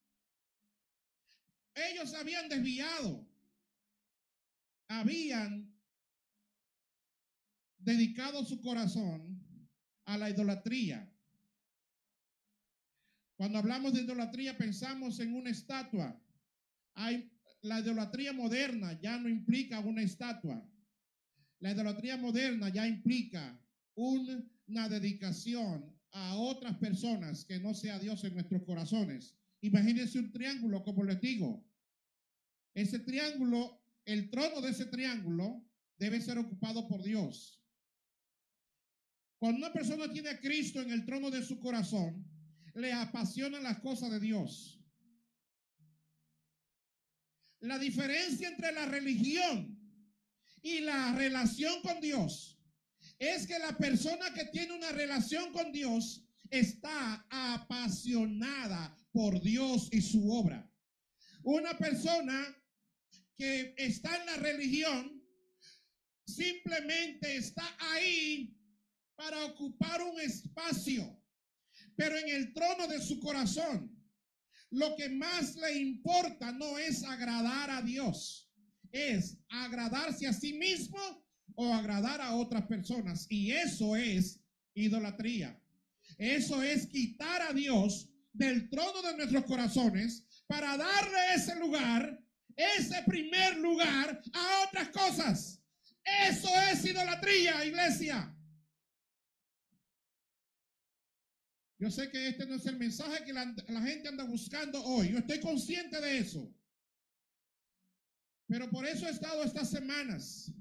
Ellos 1.75 2.13
habían 2.13 2.47
desviado, 2.51 3.27
habían 4.87 5.75
dedicado 7.79 8.45
su 8.45 8.61
corazón 8.61 9.43
a 10.05 10.19
la 10.19 10.29
idolatría. 10.29 11.11
Cuando 13.37 13.57
hablamos 13.57 13.95
de 13.95 14.03
idolatría 14.03 14.59
pensamos 14.59 15.21
en 15.21 15.35
una 15.35 15.49
estatua. 15.49 16.23
Hay, 16.93 17.33
la 17.63 17.81
idolatría 17.81 18.35
moderna 18.35 19.01
ya 19.01 19.17
no 19.17 19.31
implica 19.31 19.81
una 19.81 20.03
estatua. 20.03 20.63
La 21.63 21.71
idolatría 21.71 22.17
moderna 22.17 22.71
ya 22.71 22.89
implica 22.89 23.57
una 23.95 24.89
dedicación 24.89 25.97
a 26.11 26.35
otras 26.35 26.77
personas 26.79 27.45
que 27.45 27.61
no 27.61 27.73
sea 27.73 28.01
Dios 28.01 28.25
en 28.25 28.35
nuestros 28.35 28.65
corazones. 28.65 29.37
Imagínense 29.61 30.19
un 30.19 30.33
triángulo, 30.33 30.83
como 30.83 31.05
les 31.05 31.21
digo. 31.21 31.65
Ese 32.75 32.99
triángulo, 32.99 33.81
el 34.05 34.29
trono 34.29 34.61
de 34.61 34.71
ese 34.71 34.87
triángulo 34.87 35.65
debe 35.99 36.21
ser 36.21 36.37
ocupado 36.37 36.89
por 36.89 37.01
Dios. 37.05 37.63
Cuando 39.39 39.59
una 39.59 39.73
persona 39.73 40.13
tiene 40.13 40.31
a 40.31 40.41
Cristo 40.41 40.81
en 40.81 40.91
el 40.91 41.07
trono 41.07 41.31
de 41.31 41.45
su 41.45 41.61
corazón, 41.61 42.27
le 42.75 42.93
apasionan 42.93 43.63
las 43.63 43.79
cosas 43.79 44.11
de 44.11 44.19
Dios. 44.19 44.81
La 47.61 47.79
diferencia 47.79 48.49
entre 48.49 48.73
la 48.73 48.87
religión 48.87 49.72
y 50.63 50.81
la 50.81 51.13
relación 51.15 51.83
con 51.83 52.01
Dios 52.01 52.59
es 53.19 53.47
que 53.47 53.59
la 53.59 53.77
persona 53.77 54.33
que 54.33 54.47
tiene 54.47 54.73
una 54.73 54.93
relación 54.93 55.53
con 55.53 55.73
Dios 55.73 56.25
está 56.51 57.27
apasionada 57.31 58.97
por 59.13 59.41
Dios 59.41 59.89
y 59.93 60.01
su 60.01 60.31
obra. 60.33 60.69
Una 61.43 61.77
persona 61.77 62.57
que 63.37 63.75
está 63.77 64.17
en 64.17 64.27
la 64.27 64.37
religión 64.37 65.23
simplemente 66.25 67.37
está 67.37 67.65
ahí 67.93 68.57
para 69.17 69.45
ocupar 69.47 70.03
un 70.03 70.21
espacio, 70.21 71.21
pero 71.97 72.17
en 72.17 72.29
el 72.29 72.53
trono 72.53 72.87
de 72.87 73.01
su 73.01 73.21
corazón, 73.21 73.99
lo 74.71 74.97
que 74.97 75.09
más 75.09 75.57
le 75.57 75.77
importa 75.79 76.53
no 76.53 76.79
es 76.79 77.03
agradar 77.05 77.71
a 77.71 77.83
Dios, 77.83 78.52
es 78.93 79.39
agradarse 79.49 80.27
a 80.27 80.33
sí 80.33 80.53
mismo 80.53 80.99
o 81.55 81.75
agradar 81.75 82.21
a 82.21 82.35
otras 82.35 82.67
personas. 82.67 83.27
Y 83.29 83.51
eso 83.51 83.97
es 83.97 84.41
idolatría. 84.75 85.59
Eso 86.19 86.63
es 86.63 86.87
quitar 86.87 87.43
a 87.43 87.53
Dios 87.53 88.09
del 88.33 88.69
trono 88.71 89.03
de 89.03 89.17
nuestros 89.17 89.45
corazones 89.45 90.25
para 90.47 90.77
darle 90.77 91.35
ese 91.35 91.59
lugar, 91.59 92.23
ese 92.55 93.03
primer 93.07 93.59
lugar 93.59 94.23
a 94.33 94.65
otras 94.69 94.89
cosas. 94.91 95.63
Eso 96.05 96.49
es 96.71 96.85
idolatría, 96.85 97.65
iglesia. 97.65 98.37
Yo 101.79 101.91
sé 101.91 102.09
que 102.11 102.29
este 102.29 102.47
no 102.47 102.55
es 102.55 102.67
el 102.67 102.79
mensaje 102.79 103.25
que 103.25 103.33
la, 103.33 103.45
gente 103.83 104.09
anda 104.09 104.23
buscando 104.23 104.81
hoy. 104.85 105.11
Yo 105.11 105.19
estoy 105.19 105.41
consciente 105.41 106.01
de 106.01 106.19
eso. 106.19 106.55
Pero 108.53 108.69
por 108.69 108.85
eso 108.85 109.07
he 109.07 109.11
estado 109.11 109.43
estas 109.45 109.71
semanas. 109.71 110.53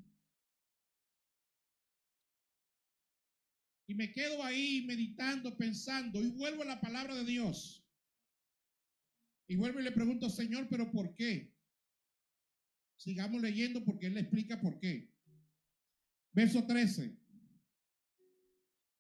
Y 3.86 3.94
me 3.94 4.14
quedo 4.14 4.42
ahí 4.46 4.86
meditando, 4.88 5.58
pensando, 5.58 6.24
y 6.24 6.30
vuelvo 6.30 6.62
a 6.62 6.68
la 6.68 6.80
palabra 6.80 7.14
de 7.16 7.26
Dios. 7.26 7.86
Y 9.46 9.58
vuelvo 9.58 9.82
y 9.82 9.84
le 9.84 9.92
pregunto, 9.92 10.30
Señor, 10.30 10.70
pero 10.70 10.90
¿por 10.90 11.14
qué? 11.16 11.54
Sigamos 12.96 13.42
leyendo 13.42 13.84
porque 13.84 14.08
Él 14.08 14.14
le 14.14 14.22
explica 14.22 14.62
por 14.62 14.80
qué. 14.80 15.14
Verso 16.32 16.66
13. 16.66 17.14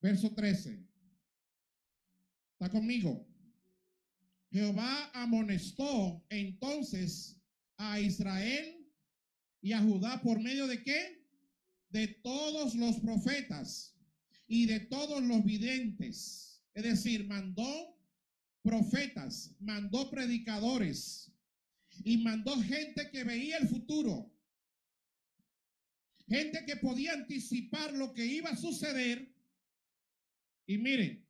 Verso 0.01 0.35
13. 0.35 0.85
¿Está 2.51 2.69
conmigo? 2.69 3.25
Jehová 4.51 5.11
amonestó 5.13 6.25
entonces 6.27 7.41
a 7.77 7.97
Israel 7.97 8.80
y 9.61 9.73
a 9.73 9.81
Judá 9.81 10.21
por 10.21 10.39
medio 10.39 10.67
de 10.67 10.83
qué? 10.83 11.23
De 11.89 12.07
todos 12.07 12.75
los 12.75 12.97
profetas 12.99 13.95
y 14.47 14.65
de 14.65 14.79
todos 14.79 15.21
los 15.23 15.43
videntes. 15.45 16.63
Es 16.73 16.83
decir, 16.83 17.27
mandó 17.27 17.97
profetas, 18.63 19.55
mandó 19.59 20.09
predicadores 20.09 21.31
y 22.03 22.17
mandó 22.17 22.59
gente 22.61 23.09
que 23.11 23.23
veía 23.23 23.57
el 23.57 23.67
futuro. 23.67 24.33
Gente 26.27 26.63
que 26.65 26.77
podía 26.77 27.13
anticipar 27.13 27.93
lo 27.93 28.13
que 28.13 28.25
iba 28.25 28.49
a 28.49 28.55
suceder. 28.55 29.35
Y 30.65 30.77
miren, 30.77 31.27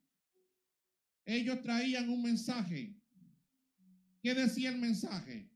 ellos 1.26 1.62
traían 1.64 2.10
un 2.10 2.22
mensaje. 2.22 2.96
¿Qué 4.22 4.36
decía 4.36 4.70
el 4.70 4.78
mensaje? 4.78 5.51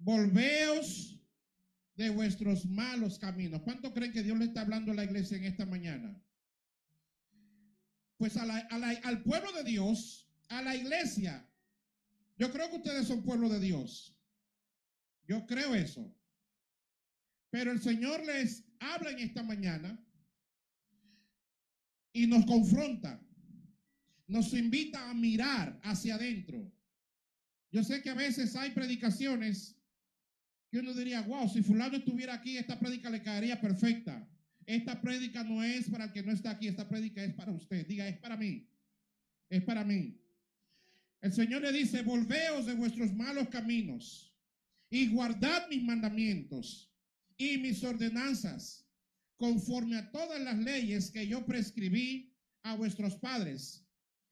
Volveos 0.00 1.18
de 1.94 2.10
vuestros 2.10 2.66
malos 2.66 3.18
caminos. 3.18 3.62
¿Cuánto 3.62 3.92
creen 3.92 4.12
que 4.12 4.22
Dios 4.22 4.38
le 4.38 4.46
está 4.46 4.62
hablando 4.62 4.92
a 4.92 4.94
la 4.94 5.04
iglesia 5.04 5.36
en 5.36 5.44
esta 5.44 5.64
mañana? 5.66 6.20
Pues 8.16 8.36
al 8.36 9.22
pueblo 9.22 9.52
de 9.52 9.64
Dios, 9.64 10.28
a 10.48 10.62
la 10.62 10.74
iglesia. 10.74 11.48
Yo 12.36 12.50
creo 12.50 12.68
que 12.70 12.76
ustedes 12.76 13.06
son 13.06 13.22
pueblo 13.22 13.48
de 13.48 13.60
Dios. 13.60 14.16
Yo 15.28 15.46
creo 15.46 15.74
eso. 15.74 16.12
Pero 17.50 17.70
el 17.70 17.80
Señor 17.80 18.24
les 18.24 18.64
habla 18.78 19.10
en 19.10 19.20
esta 19.20 19.42
mañana 19.42 20.04
y 22.12 22.26
nos 22.26 22.44
confronta 22.46 23.20
nos 24.30 24.52
invita 24.54 25.10
a 25.10 25.14
mirar 25.14 25.80
hacia 25.82 26.14
adentro. 26.14 26.72
Yo 27.72 27.82
sé 27.82 28.00
que 28.00 28.10
a 28.10 28.14
veces 28.14 28.54
hay 28.54 28.70
predicaciones 28.70 29.76
que 30.70 30.78
uno 30.78 30.94
diría, 30.94 31.22
wow, 31.22 31.48
si 31.48 31.62
fulano 31.62 31.96
estuviera 31.96 32.34
aquí, 32.34 32.56
esta 32.56 32.78
prédica 32.78 33.10
le 33.10 33.22
caería 33.22 33.60
perfecta. 33.60 34.26
Esta 34.64 35.00
prédica 35.00 35.42
no 35.42 35.64
es 35.64 35.90
para 35.90 36.04
el 36.04 36.12
que 36.12 36.22
no 36.22 36.30
está 36.30 36.50
aquí, 36.50 36.68
esta 36.68 36.88
prédica 36.88 37.24
es 37.24 37.34
para 37.34 37.50
usted. 37.50 37.86
Diga, 37.86 38.06
es 38.06 38.18
para 38.18 38.36
mí. 38.36 38.68
Es 39.48 39.64
para 39.64 39.84
mí. 39.84 40.16
El 41.20 41.32
Señor 41.32 41.62
le 41.62 41.72
dice, 41.72 42.02
volveos 42.02 42.66
de 42.66 42.74
vuestros 42.74 43.12
malos 43.12 43.48
caminos 43.48 44.32
y 44.88 45.08
guardad 45.08 45.68
mis 45.68 45.82
mandamientos 45.82 46.94
y 47.36 47.58
mis 47.58 47.82
ordenanzas, 47.82 48.86
conforme 49.36 49.96
a 49.96 50.10
todas 50.12 50.40
las 50.40 50.56
leyes 50.58 51.10
que 51.10 51.26
yo 51.26 51.44
prescribí 51.44 52.32
a 52.62 52.76
vuestros 52.76 53.16
padres 53.16 53.84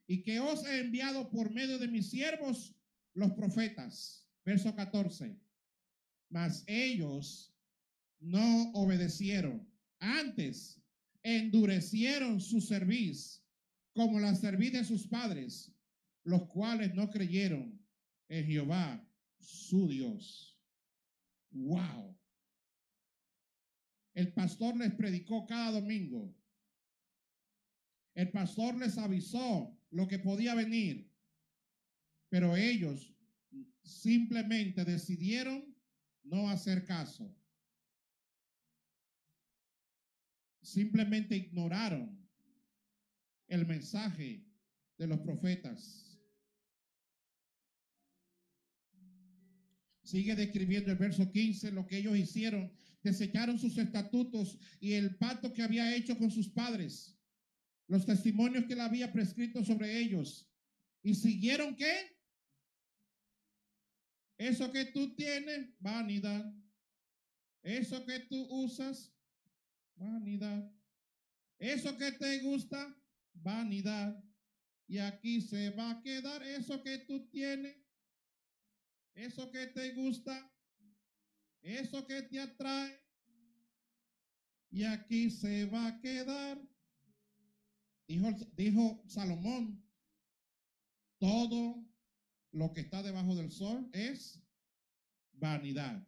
y 0.07 0.23
que 0.23 0.39
os 0.39 0.65
he 0.67 0.81
enviado 0.81 1.31
por 1.31 1.53
medio 1.53 1.79
de 1.79 1.89
mis 1.89 2.11
siervos, 2.11 2.75
los 3.15 3.33
profetas. 3.33 4.29
Verso 4.45 4.75
14. 4.75 5.48
Mas 6.31 6.65
ellos 6.67 7.55
no 8.21 8.71
obedecieron. 8.73 9.67
Antes 9.99 10.81
endurecieron 11.23 12.41
su 12.41 12.61
cerviz, 12.61 13.43
como 13.93 14.21
la 14.21 14.35
cerviz 14.35 14.73
de 14.73 14.85
sus 14.85 15.07
padres, 15.07 15.73
los 16.25 16.49
cuales 16.49 16.95
no 16.95 17.11
creyeron 17.11 17.81
en 18.29 18.47
Jehová, 18.47 19.05
su 19.39 19.89
Dios. 19.89 20.59
Wow. 21.51 22.17
El 24.15 24.33
pastor 24.33 24.77
les 24.77 24.93
predicó 24.95 25.47
cada 25.47 25.81
domingo. 25.81 26.35
El 28.15 28.31
pastor 28.31 28.77
les 28.77 28.99
avisó 28.99 29.79
lo 29.91 30.09
que 30.09 30.19
podía 30.19 30.55
venir, 30.55 31.11
pero 32.29 32.57
ellos 32.57 33.15
simplemente 33.83 34.85
decidieron 34.85 35.68
no 36.29 36.49
hacer 36.49 36.85
caso. 36.85 37.35
Simplemente 40.63 41.37
ignoraron 41.37 42.19
el 43.47 43.67
mensaje 43.67 44.45
de 44.99 45.07
los 45.07 45.21
profetas. 45.21 46.19
Sigue 50.03 50.35
describiendo 50.35 50.91
el 50.91 50.99
verso 50.99 51.31
15 51.31 51.73
lo 51.73 51.87
que 51.87 51.99
ellos 51.99 52.17
hicieron. 52.17 52.73
Desecharon 53.03 53.59
sus 53.59 53.79
estatutos 53.79 54.59
y 54.81 54.95
el 54.95 55.17
pacto 55.17 55.53
que 55.53 55.63
había 55.63 55.95
hecho 55.95 56.19
con 56.19 56.31
sus 56.31 56.49
padres 56.49 57.19
los 57.89 58.05
testimonios 58.05 58.67
que 58.67 58.75
él 58.75 58.81
había 58.81 59.13
prescrito 59.13 59.65
sobre 59.65 59.99
ellos. 59.99 60.47
¿Y 61.03 61.15
siguieron 61.15 61.75
qué? 61.75 62.18
Eso 64.39 64.73
que 64.73 64.87
tú 64.87 65.15
tienes, 65.15 65.69
vanidad. 65.79 66.55
Eso 67.63 68.07
que 68.07 68.21
tú 68.21 68.41
usas, 68.51 69.13
vanidad. 69.97 70.73
Eso 71.59 71.99
que 71.99 72.13
te 72.13 72.39
gusta, 72.39 72.97
vanidad. 73.35 74.25
Y 74.87 74.99
aquí 74.99 75.43
se 75.43 75.71
va 75.71 75.91
a 75.91 76.03
quedar 76.03 76.43
eso 76.43 76.83
que 76.83 76.99
tú 76.99 77.29
tienes, 77.29 77.77
eso 79.15 79.51
que 79.51 79.67
te 79.67 79.93
gusta, 79.93 80.51
eso 81.61 82.07
que 82.07 82.23
te 82.23 82.41
atrae. 82.41 82.99
Y 84.71 84.85
aquí 84.85 85.31
se 85.31 85.67
va 85.67 85.89
a 85.89 86.01
quedar 86.01 86.59
Dijo, 88.09 88.31
dijo 88.57 89.03
Salomón, 89.07 89.85
todo 91.19 91.87
lo 92.53 92.73
que 92.73 92.81
está 92.81 93.03
debajo 93.03 93.35
del 93.35 93.51
sol 93.51 93.89
es 93.93 94.43
vanidad. 95.33 96.07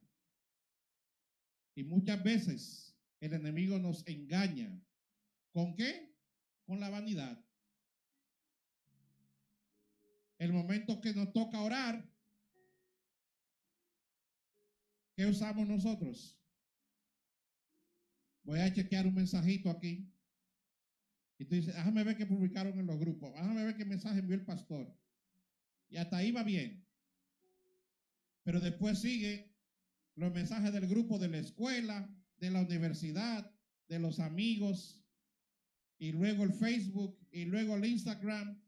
Y 1.74 1.85
muchas 1.85 2.22
veces 2.22 2.96
el 3.20 3.35
enemigo 3.35 3.79
nos 3.79 4.07
engaña. 4.07 4.83
¿Con 5.53 5.74
qué? 5.74 6.14
Con 6.66 6.81
la 6.81 6.90
vanidad. 6.90 7.44
El 10.38 10.53
momento 10.53 11.00
que 11.00 11.12
nos 11.12 11.33
toca 11.33 11.61
orar, 11.61 12.11
¿qué 15.14 15.26
usamos 15.26 15.68
nosotros? 15.68 16.40
Voy 18.42 18.59
a 18.59 18.72
chequear 18.72 19.07
un 19.07 19.14
mensajito 19.14 19.70
aquí. 19.70 20.11
Y 21.38 21.44
tú 21.44 21.55
dices, 21.55 21.74
déjame 21.74 22.05
ver 22.05 22.16
qué 22.16 22.26
publicaron 22.26 22.79
en 22.79 22.87
los 22.87 22.98
grupos, 22.98 23.33
déjame 23.33 23.64
ver 23.64 23.76
qué 23.76 23.85
mensaje 23.85 24.18
envió 24.18 24.37
el 24.37 24.44
pastor. 24.44 24.94
Y 25.90 25.96
hasta 25.96 26.18
ahí 26.18 26.31
va 26.31 26.44
bien. 26.44 26.87
Pero 28.44 28.61
después 28.61 29.00
sigue 29.00 29.53
los 30.14 30.33
mensajes 30.33 30.72
del 30.72 30.87
grupo 30.87 31.18
de 31.18 31.29
la 31.29 31.38
escuela, 31.38 32.09
de 32.38 32.50
la 32.50 32.62
universidad, 32.62 33.53
de 33.88 33.98
los 33.98 34.20
amigos, 34.20 35.05
y 35.98 36.12
luego 36.12 36.44
el 36.44 36.55
Facebook, 36.55 37.18
y 37.31 37.44
luego 37.44 37.76
el 37.76 37.85
Instagram, 37.85 38.62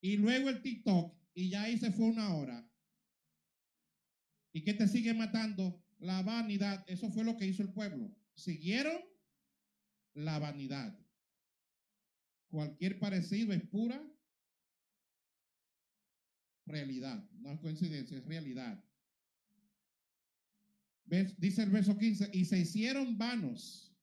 y 0.00 0.16
luego 0.16 0.48
el 0.48 0.62
TikTok, 0.62 1.14
y 1.34 1.50
ya 1.50 1.62
ahí 1.62 1.78
se 1.78 1.92
fue 1.92 2.06
una 2.06 2.34
hora. 2.34 2.68
¿Y 4.52 4.62
qué 4.62 4.74
te 4.74 4.88
sigue 4.88 5.14
matando? 5.14 5.82
La 5.98 6.22
vanidad. 6.22 6.84
Eso 6.88 7.10
fue 7.10 7.24
lo 7.24 7.36
que 7.36 7.46
hizo 7.46 7.62
el 7.62 7.72
pueblo. 7.72 8.16
siguieron 8.34 9.00
la 10.14 10.38
vanidad. 10.38 10.98
Cualquier 12.48 12.98
parecido 12.98 13.52
es 13.52 13.62
pura 13.62 14.00
realidad, 16.66 17.22
no 17.32 17.52
es 17.52 17.60
coincidencia, 17.60 18.18
es 18.18 18.24
realidad. 18.24 18.82
Dice 21.38 21.62
el 21.62 21.70
verso 21.70 21.96
15, 21.96 22.30
y 22.32 22.44
se 22.46 22.58
hicieron 22.58 23.18
vanos 23.18 23.94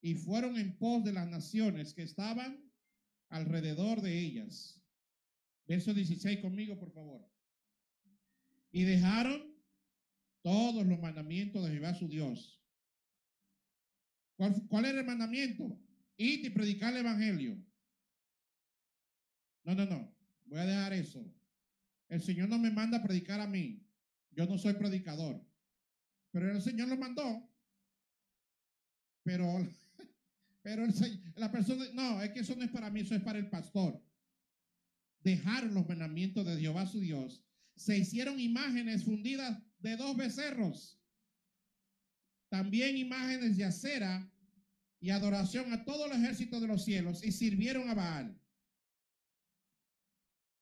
y 0.00 0.14
fueron 0.14 0.56
en 0.56 0.76
pos 0.78 1.04
de 1.04 1.12
las 1.12 1.28
naciones 1.28 1.92
que 1.92 2.02
estaban 2.02 2.70
alrededor 3.28 4.00
de 4.00 4.18
ellas. 4.18 4.80
Verso 5.66 5.92
16 5.92 6.40
conmigo, 6.40 6.78
por 6.78 6.92
favor. 6.92 7.28
Y 8.72 8.84
dejaron 8.84 9.54
todos 10.42 10.86
los 10.86 10.98
mandamientos 11.00 11.64
de 11.64 11.72
Jehová 11.72 11.94
su 11.94 12.08
Dios. 12.08 12.62
¿Cuál, 14.36 14.66
cuál 14.68 14.86
era 14.86 15.00
el 15.00 15.06
mandamiento? 15.06 15.78
Ir 16.16 16.44
y 16.44 16.50
predicar 16.50 16.94
el 16.94 17.00
evangelio. 17.00 17.56
No, 19.64 19.74
no, 19.74 19.84
no. 19.84 20.14
Voy 20.46 20.58
a 20.58 20.66
dejar 20.66 20.92
eso. 20.92 21.24
El 22.10 22.20
Señor 22.20 22.48
no 22.48 22.58
me 22.58 22.72
manda 22.72 22.98
a 22.98 23.02
predicar 23.02 23.40
a 23.40 23.46
mí. 23.46 23.86
Yo 24.32 24.44
no 24.44 24.58
soy 24.58 24.74
predicador. 24.74 25.40
Pero 26.32 26.50
el 26.50 26.60
Señor 26.60 26.88
lo 26.88 26.96
mandó. 26.96 27.48
Pero, 29.22 29.46
pero 30.62 30.84
el, 30.84 30.92
la 31.36 31.50
persona, 31.52 31.84
no, 31.94 32.20
es 32.20 32.30
que 32.32 32.40
eso 32.40 32.56
no 32.56 32.64
es 32.64 32.70
para 32.70 32.90
mí, 32.90 33.00
eso 33.00 33.14
es 33.14 33.22
para 33.22 33.38
el 33.38 33.48
pastor. 33.48 34.04
Dejaron 35.20 35.72
los 35.72 35.88
mandamientos 35.88 36.44
de 36.44 36.58
Jehová 36.58 36.84
su 36.84 36.98
Dios. 36.98 37.44
Se 37.76 37.96
hicieron 37.96 38.40
imágenes 38.40 39.04
fundidas 39.04 39.62
de 39.78 39.96
dos 39.96 40.16
becerros. 40.16 41.00
También 42.48 42.96
imágenes 42.96 43.56
de 43.56 43.64
acera 43.64 44.28
y 44.98 45.10
adoración 45.10 45.72
a 45.72 45.84
todo 45.84 46.06
el 46.06 46.12
ejército 46.12 46.58
de 46.58 46.66
los 46.66 46.84
cielos 46.84 47.24
y 47.24 47.30
sirvieron 47.30 47.88
a 47.88 47.94
Baal. 47.94 48.36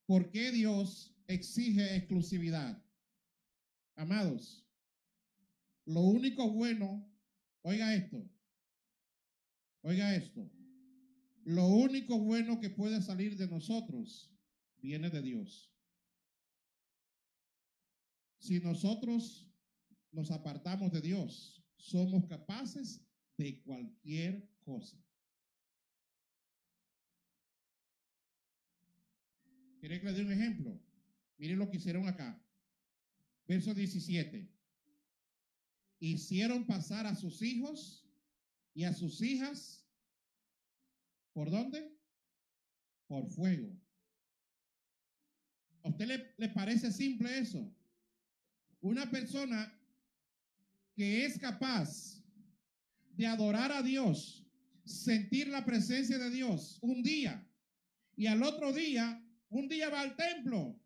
¿Por 0.05 0.31
qué 0.31 0.53
Dios 0.53 1.18
exige 1.29 1.95
exclusividad? 1.97 2.83
Amados, 3.95 4.67
lo 5.85 6.01
único 6.01 6.51
bueno, 6.51 7.07
oiga 7.63 7.95
esto, 7.95 8.29
oiga 9.83 10.15
esto, 10.17 10.51
lo 11.45 11.67
único 11.67 12.19
bueno 12.19 12.61
que 12.61 12.71
puede 12.71 13.01
salir 13.03 13.37
de 13.37 13.47
nosotros 13.47 14.33
viene 14.79 15.11
de 15.11 15.23
Dios. 15.23 15.73
Si 18.39 18.61
nosotros 18.61 19.51
nos 20.13 20.31
apartamos 20.31 20.93
de 20.93 21.01
Dios, 21.01 21.63
somos 21.77 22.27
capaces 22.27 23.05
de 23.37 23.63
cualquier 23.63 24.49
cosa. 24.65 24.97
¿Quiere 29.81 30.01
que 30.01 30.07
le 30.07 30.13
dé 30.13 30.25
un 30.25 30.33
ejemplo? 30.33 30.88
Miren 31.39 31.59
lo 31.59 31.71
que 31.71 31.77
hicieron 31.77 32.09
acá. 32.09 32.41
Verso 33.47 33.73
17. 33.73 34.51
Hicieron 36.01 36.67
pasar 36.67 37.07
a 37.07 37.15
sus 37.15 37.41
hijos 37.43 38.05
y 38.75 38.85
a 38.85 38.93
sus 38.93 39.23
hijas. 39.23 39.87
¿Por 41.33 41.51
dónde? 41.51 41.97
Por 43.07 43.29
fuego. 43.31 43.73
¿A 45.85 45.89
usted 45.89 46.07
le, 46.07 46.35
le 46.37 46.49
parece 46.49 46.93
simple 46.93 47.39
eso? 47.39 47.73
Una 48.81 49.09
persona 49.11 49.73
que 50.95 51.25
es 51.25 51.39
capaz 51.39 52.23
de 53.17 53.27
adorar 53.27 53.73
a 53.73 53.83
Dios, 53.83 54.45
sentir 54.85 55.49
la 55.49 55.65
presencia 55.65 56.19
de 56.19 56.31
Dios 56.31 56.79
un 56.83 57.03
día 57.03 57.49
y 58.17 58.27
al 58.27 58.43
otro 58.43 58.73
día, 58.73 59.25
un 59.49 59.69
día 59.69 59.89
va 59.91 60.01
al 60.01 60.17
templo 60.17 60.79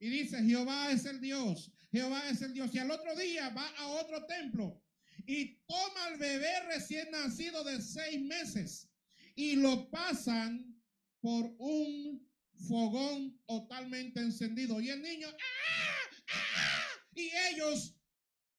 y 0.00 0.08
dice, 0.08 0.42
Jehová 0.42 0.90
es 0.90 1.04
el 1.04 1.20
Dios, 1.20 1.70
Jehová 1.92 2.28
es 2.30 2.40
el 2.40 2.54
Dios. 2.54 2.74
Y 2.74 2.78
al 2.78 2.90
otro 2.90 3.14
día 3.14 3.50
va 3.50 3.68
a 3.76 3.86
otro 3.88 4.24
templo 4.24 4.82
y 5.26 5.58
toma 5.66 6.06
al 6.06 6.18
bebé 6.18 6.62
recién 6.68 7.10
nacido 7.10 7.62
de 7.62 7.80
seis 7.82 8.20
meses 8.22 8.88
y 9.36 9.56
lo 9.56 9.90
pasan 9.90 10.82
por 11.20 11.54
un 11.58 12.26
fogón 12.66 13.38
totalmente 13.46 14.20
encendido. 14.20 14.80
Y 14.80 14.88
el 14.88 15.02
niño, 15.02 15.28
¡ah! 15.28 16.16
¡ah! 16.32 16.86
y 17.14 17.30
ellos 17.52 17.94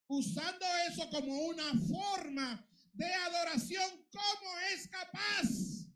usando 0.08 0.66
eso 0.90 1.10
como 1.10 1.46
una 1.46 1.74
forma 1.88 2.68
de 2.94 3.12
adoración, 3.14 3.90
¿cómo 4.12 4.60
es 4.76 4.88
capaz? 4.88 5.88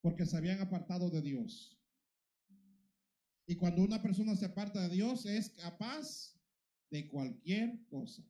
Porque 0.00 0.24
se 0.24 0.36
habían 0.36 0.60
apartado 0.60 1.10
de 1.10 1.20
Dios. 1.20 1.81
Y 3.46 3.56
cuando 3.56 3.82
una 3.82 4.00
persona 4.00 4.36
se 4.36 4.46
aparta 4.46 4.80
de 4.82 4.94
Dios, 4.94 5.26
es 5.26 5.50
capaz 5.50 6.34
de 6.90 7.08
cualquier 7.08 7.84
cosa. 7.88 8.22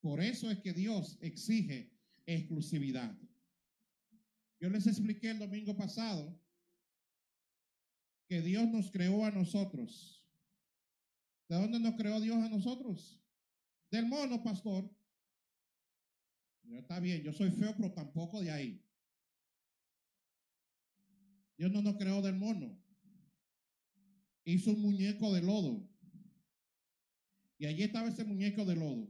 Por 0.00 0.20
eso 0.20 0.50
es 0.50 0.58
que 0.60 0.72
Dios 0.72 1.18
exige 1.20 1.92
exclusividad. 2.26 3.16
Yo 4.60 4.70
les 4.70 4.86
expliqué 4.86 5.30
el 5.30 5.38
domingo 5.38 5.76
pasado 5.76 6.40
que 8.28 8.40
Dios 8.40 8.68
nos 8.68 8.90
creó 8.90 9.24
a 9.24 9.30
nosotros. 9.30 10.24
¿De 11.48 11.56
dónde 11.56 11.78
nos 11.78 11.94
creó 11.94 12.20
Dios 12.20 12.36
a 12.36 12.48
nosotros? 12.48 13.20
Del 13.90 14.06
mono, 14.06 14.42
pastor. 14.42 14.90
está 16.70 16.98
bien, 17.00 17.22
yo 17.22 17.32
soy 17.32 17.50
feo, 17.50 17.74
pero 17.76 17.92
tampoco 17.92 18.40
de 18.40 18.50
ahí. 18.50 18.85
Dios 21.56 21.72
no 21.72 21.82
nos 21.82 21.96
creó 21.96 22.22
del 22.22 22.36
mono. 22.36 22.78
Hizo 24.44 24.70
un 24.70 24.82
muñeco 24.82 25.32
de 25.34 25.42
lodo. 25.42 25.88
Y 27.58 27.66
allí 27.66 27.82
estaba 27.82 28.08
ese 28.08 28.24
muñeco 28.24 28.64
de 28.64 28.76
lodo. 28.76 29.08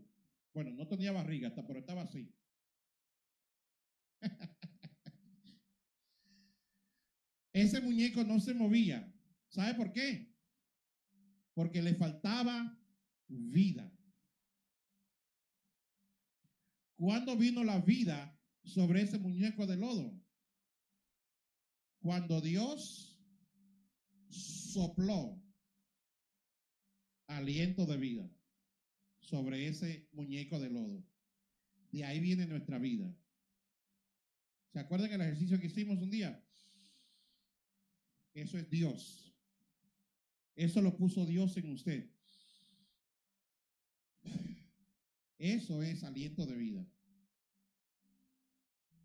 Bueno, 0.55 0.71
no 0.73 0.87
tenía 0.87 1.13
barriga, 1.13 1.53
pero 1.67 1.81
estaba 1.81 2.03
así. 2.03 2.33
Ese 7.53 7.81
muñeco 7.81 8.23
no 8.23 8.39
se 8.39 8.53
movía. 8.53 9.11
¿Sabe 9.49 9.75
por 9.75 9.91
qué? 9.93 10.31
Porque 11.55 11.81
le 11.81 11.95
faltaba 11.95 12.79
vida. 13.29 13.91
¿Cuándo 16.97 17.35
vino 17.37 17.65
la 17.65 17.81
vida 17.81 18.39
sobre 18.63 19.03
ese 19.03 19.19
muñeco 19.19 19.67
de 19.67 19.77
lodo? 19.77 20.26
Cuando 22.07 22.41
Dios 22.41 23.19
sopló 24.29 25.43
aliento 27.27 27.85
de 27.85 27.97
vida 27.97 28.31
sobre 29.19 29.67
ese 29.67 30.09
muñeco 30.13 30.61
de 30.61 30.71
lodo. 30.71 31.05
De 31.91 32.05
ahí 32.05 32.21
viene 32.21 32.47
nuestra 32.47 32.79
vida. 32.79 33.13
¿Se 34.73 34.79
acuerdan 34.79 35.15
el 35.15 35.21
ejercicio 35.21 35.59
que 35.59 35.67
hicimos 35.67 35.99
un 35.99 36.11
día? 36.11 36.41
Eso 38.35 38.57
es 38.57 38.71
Dios. 38.71 39.35
Eso 40.55 40.83
lo 40.83 40.97
puso 40.97 41.27
Dios 41.27 41.57
en 41.57 41.73
usted. 41.73 42.09
Eso 45.39 45.83
es 45.83 46.05
aliento 46.05 46.47
de 46.47 46.55
vida. 46.55 46.87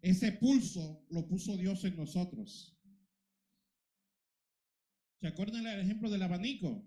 Ese 0.03 0.33
pulso 0.33 1.03
lo 1.09 1.27
puso 1.27 1.57
Dios 1.57 1.83
en 1.83 1.95
nosotros. 1.95 2.77
¿Se 5.21 5.27
acuerdan 5.27 5.67
el 5.67 5.79
ejemplo 5.79 6.09
del 6.09 6.23
abanico? 6.23 6.83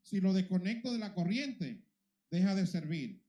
Si 0.00 0.22
lo 0.22 0.32
desconecto 0.32 0.90
de 0.90 0.98
la 0.98 1.12
corriente, 1.12 1.84
deja 2.30 2.54
de 2.54 2.66
servir. 2.66 3.22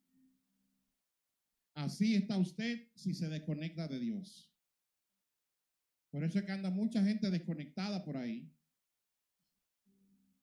Así 1.73 2.15
está 2.15 2.37
usted 2.37 2.87
si 2.95 3.13
se 3.13 3.27
desconecta 3.27 3.89
de 3.89 3.99
Dios. 3.99 4.49
Por 6.09 6.23
eso 6.23 6.39
es 6.39 6.45
que 6.45 6.53
anda 6.53 6.69
mucha 6.69 7.03
gente 7.03 7.29
desconectada 7.29 8.05
por 8.05 8.15
ahí. 8.15 8.49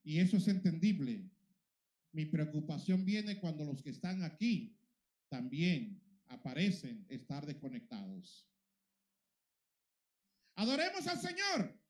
Y 0.05 0.19
eso 0.19 0.37
es 0.37 0.47
entendible. 0.47 1.31
Mi 2.13 2.27
preocupación 2.27 3.07
viene 3.07 3.41
cuando 3.41 3.65
los 3.65 3.83
que 3.83 3.91
están 3.91 4.23
aquí 4.23 4.79
también 5.31 6.03
aparecen 6.27 7.07
estar 7.09 7.47
desconectados. 7.47 8.47
Adoremos 10.55 11.07
al 11.07 11.19
Señor. 11.19 11.86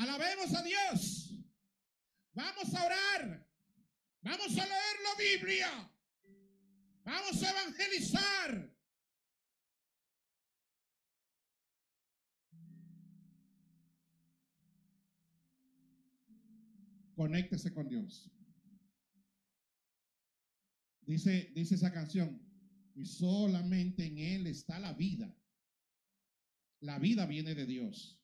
Alabemos 0.00 0.54
a 0.54 0.62
Dios. 0.62 1.36
Vamos 2.32 2.74
a 2.74 2.86
orar. 2.86 3.46
Vamos 4.22 4.58
a 4.58 4.66
leer 4.66 4.96
la 5.04 5.14
Biblia. 5.22 5.92
Vamos 7.04 7.42
a 7.42 7.50
evangelizar. 7.50 8.74
Conéctese 17.14 17.74
con 17.74 17.86
Dios. 17.86 18.32
Dice, 21.02 21.52
dice 21.54 21.74
esa 21.74 21.92
canción, 21.92 22.40
y 22.94 23.04
solamente 23.04 24.06
en 24.06 24.16
Él 24.16 24.46
está 24.46 24.78
la 24.78 24.94
vida. 24.94 25.36
La 26.80 26.98
vida 26.98 27.26
viene 27.26 27.54
de 27.54 27.66
Dios. 27.66 28.19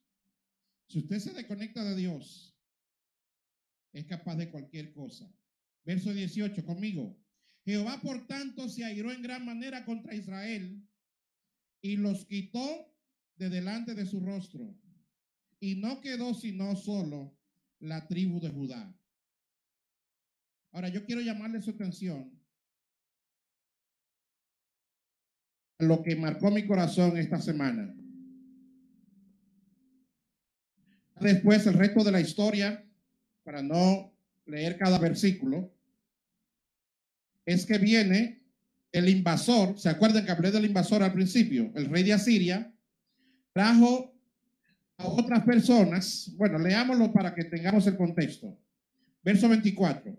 Si 0.88 1.00
usted 1.00 1.18
se 1.18 1.32
desconecta 1.32 1.84
de 1.84 1.96
Dios, 1.96 2.56
es 3.92 4.04
capaz 4.06 4.36
de 4.36 4.50
cualquier 4.50 4.92
cosa. 4.92 5.30
Verso 5.84 6.12
18, 6.12 6.64
conmigo. 6.64 7.18
Jehová, 7.64 8.00
por 8.00 8.26
tanto, 8.26 8.68
se 8.68 8.84
airó 8.84 9.10
en 9.10 9.22
gran 9.22 9.44
manera 9.44 9.84
contra 9.84 10.14
Israel 10.14 10.86
y 11.80 11.96
los 11.96 12.24
quitó 12.26 12.94
de 13.36 13.48
delante 13.48 13.94
de 13.94 14.06
su 14.06 14.20
rostro. 14.20 14.76
Y 15.58 15.76
no 15.76 16.00
quedó 16.00 16.34
sino 16.34 16.76
solo 16.76 17.36
la 17.80 18.06
tribu 18.06 18.40
de 18.40 18.50
Judá. 18.50 18.94
Ahora 20.72 20.88
yo 20.88 21.04
quiero 21.04 21.22
llamarle 21.22 21.62
su 21.62 21.70
atención 21.70 22.38
a 25.78 25.84
lo 25.84 26.02
que 26.02 26.16
marcó 26.16 26.50
mi 26.50 26.66
corazón 26.66 27.16
esta 27.16 27.40
semana. 27.40 27.94
Después 31.20 31.66
el 31.66 31.74
resto 31.74 32.04
de 32.04 32.12
la 32.12 32.20
historia, 32.20 32.84
para 33.42 33.62
no 33.62 34.12
leer 34.44 34.76
cada 34.76 34.98
versículo, 34.98 35.72
es 37.44 37.64
que 37.64 37.78
viene 37.78 38.42
el 38.92 39.08
invasor, 39.08 39.78
¿se 39.78 39.88
acuerdan 39.88 40.24
que 40.24 40.32
hablé 40.32 40.50
del 40.50 40.66
invasor 40.66 41.02
al 41.02 41.12
principio? 41.12 41.72
El 41.74 41.86
rey 41.86 42.02
de 42.02 42.12
Asiria 42.12 42.72
trajo 43.52 44.14
a 44.98 45.06
otras 45.06 45.44
personas, 45.44 46.32
bueno, 46.36 46.58
leámoslo 46.58 47.12
para 47.12 47.34
que 47.34 47.44
tengamos 47.44 47.86
el 47.86 47.96
contexto. 47.96 48.58
Verso 49.22 49.48
24. 49.48 50.16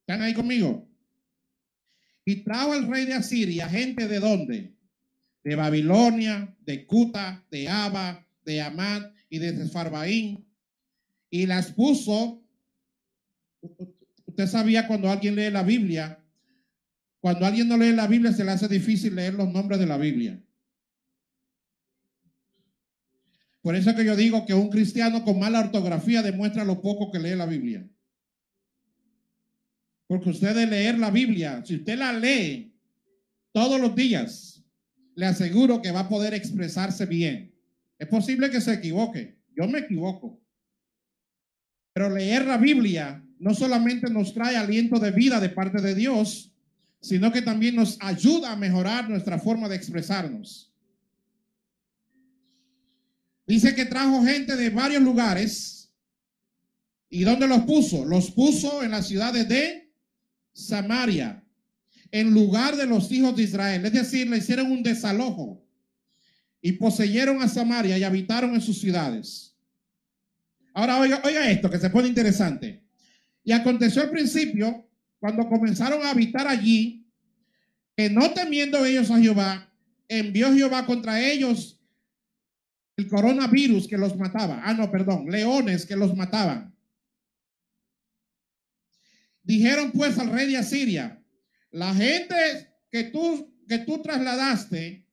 ¿Están 0.00 0.22
ahí 0.22 0.34
conmigo? 0.34 0.88
Y 2.24 2.36
trajo 2.36 2.74
el 2.74 2.88
rey 2.88 3.06
de 3.06 3.14
Asiria 3.14 3.68
gente 3.68 4.06
de 4.06 4.20
dónde? 4.20 4.74
De 5.42 5.54
Babilonia, 5.54 6.56
de 6.60 6.86
Cuta, 6.86 7.44
de 7.50 7.68
Aba, 7.68 8.26
de 8.44 8.60
Amán 8.60 9.15
y 9.28 9.38
de 9.38 9.66
Farbaín. 9.68 10.46
Y 11.30 11.46
las 11.46 11.72
puso. 11.72 12.42
Usted 14.26 14.46
sabía 14.46 14.86
cuando 14.86 15.10
alguien 15.10 15.34
lee 15.34 15.50
la 15.50 15.62
Biblia, 15.62 16.22
cuando 17.20 17.46
alguien 17.46 17.68
no 17.68 17.76
lee 17.76 17.92
la 17.92 18.06
Biblia 18.06 18.32
se 18.32 18.44
le 18.44 18.52
hace 18.52 18.68
difícil 18.68 19.14
leer 19.14 19.34
los 19.34 19.50
nombres 19.50 19.80
de 19.80 19.86
la 19.86 19.96
Biblia. 19.96 20.40
Por 23.62 23.74
eso 23.74 23.96
que 23.96 24.04
yo 24.04 24.14
digo 24.14 24.46
que 24.46 24.54
un 24.54 24.70
cristiano 24.70 25.24
con 25.24 25.40
mala 25.40 25.58
ortografía 25.58 26.22
demuestra 26.22 26.64
lo 26.64 26.80
poco 26.80 27.10
que 27.10 27.18
lee 27.18 27.34
la 27.34 27.46
Biblia. 27.46 27.84
Porque 30.06 30.30
usted 30.30 30.54
de 30.54 30.68
leer 30.68 30.98
la 30.98 31.10
Biblia, 31.10 31.64
si 31.64 31.74
usted 31.74 31.98
la 31.98 32.12
lee 32.12 32.72
todos 33.50 33.80
los 33.80 33.96
días, 33.96 34.62
le 35.16 35.26
aseguro 35.26 35.82
que 35.82 35.90
va 35.90 36.00
a 36.00 36.08
poder 36.08 36.32
expresarse 36.34 37.06
bien. 37.06 37.55
Es 37.98 38.08
posible 38.08 38.50
que 38.50 38.60
se 38.60 38.74
equivoque. 38.74 39.38
Yo 39.56 39.66
me 39.66 39.80
equivoco. 39.80 40.40
Pero 41.92 42.10
leer 42.10 42.44
la 42.44 42.58
Biblia 42.58 43.24
no 43.38 43.54
solamente 43.54 44.10
nos 44.10 44.34
trae 44.34 44.56
aliento 44.56 44.98
de 44.98 45.10
vida 45.10 45.40
de 45.40 45.48
parte 45.48 45.80
de 45.80 45.94
Dios, 45.94 46.54
sino 47.00 47.32
que 47.32 47.42
también 47.42 47.76
nos 47.76 47.96
ayuda 48.00 48.52
a 48.52 48.56
mejorar 48.56 49.08
nuestra 49.08 49.38
forma 49.38 49.68
de 49.68 49.76
expresarnos. 49.76 50.72
Dice 53.46 53.74
que 53.74 53.84
trajo 53.84 54.24
gente 54.24 54.56
de 54.56 54.70
varios 54.70 55.02
lugares. 55.02 55.92
¿Y 57.08 57.22
dónde 57.22 57.46
los 57.46 57.60
puso? 57.60 58.04
Los 58.04 58.30
puso 58.32 58.82
en 58.82 58.90
las 58.90 59.06
ciudades 59.06 59.48
de 59.48 59.92
Samaria, 60.52 61.44
en 62.10 62.34
lugar 62.34 62.76
de 62.76 62.86
los 62.86 63.12
hijos 63.12 63.36
de 63.36 63.44
Israel. 63.44 63.86
Es 63.86 63.92
decir, 63.92 64.28
le 64.28 64.38
hicieron 64.38 64.70
un 64.72 64.82
desalojo 64.82 65.65
y 66.60 66.72
poseyeron 66.72 67.42
a 67.42 67.48
Samaria 67.48 67.98
y 67.98 68.04
habitaron 68.04 68.54
en 68.54 68.60
sus 68.60 68.80
ciudades. 68.80 69.56
Ahora 70.74 70.98
oiga, 71.00 71.50
esto 71.50 71.70
que 71.70 71.78
se 71.78 71.90
pone 71.90 72.08
interesante. 72.08 72.82
Y 73.42 73.52
aconteció 73.52 74.02
al 74.02 74.10
principio, 74.10 74.88
cuando 75.18 75.48
comenzaron 75.48 76.04
a 76.04 76.10
habitar 76.10 76.46
allí, 76.46 77.06
que 77.96 78.10
no 78.10 78.32
temiendo 78.32 78.84
ellos 78.84 79.10
a 79.10 79.18
Jehová, 79.18 79.72
envió 80.08 80.52
Jehová 80.52 80.84
contra 80.84 81.20
ellos 81.20 81.80
el 82.96 83.08
coronavirus 83.08 83.86
que 83.86 83.96
los 83.96 84.16
mataba. 84.16 84.60
Ah, 84.64 84.74
no, 84.74 84.90
perdón, 84.90 85.30
leones 85.30 85.86
que 85.86 85.96
los 85.96 86.14
mataban. 86.14 86.74
Dijeron 89.42 89.92
pues 89.92 90.18
al 90.18 90.30
rey 90.30 90.50
de 90.50 90.56
Asiria, 90.56 91.22
la 91.70 91.94
gente 91.94 92.34
que 92.90 93.04
tú, 93.04 93.54
que 93.68 93.78
tú 93.78 94.02
trasladaste 94.02 95.05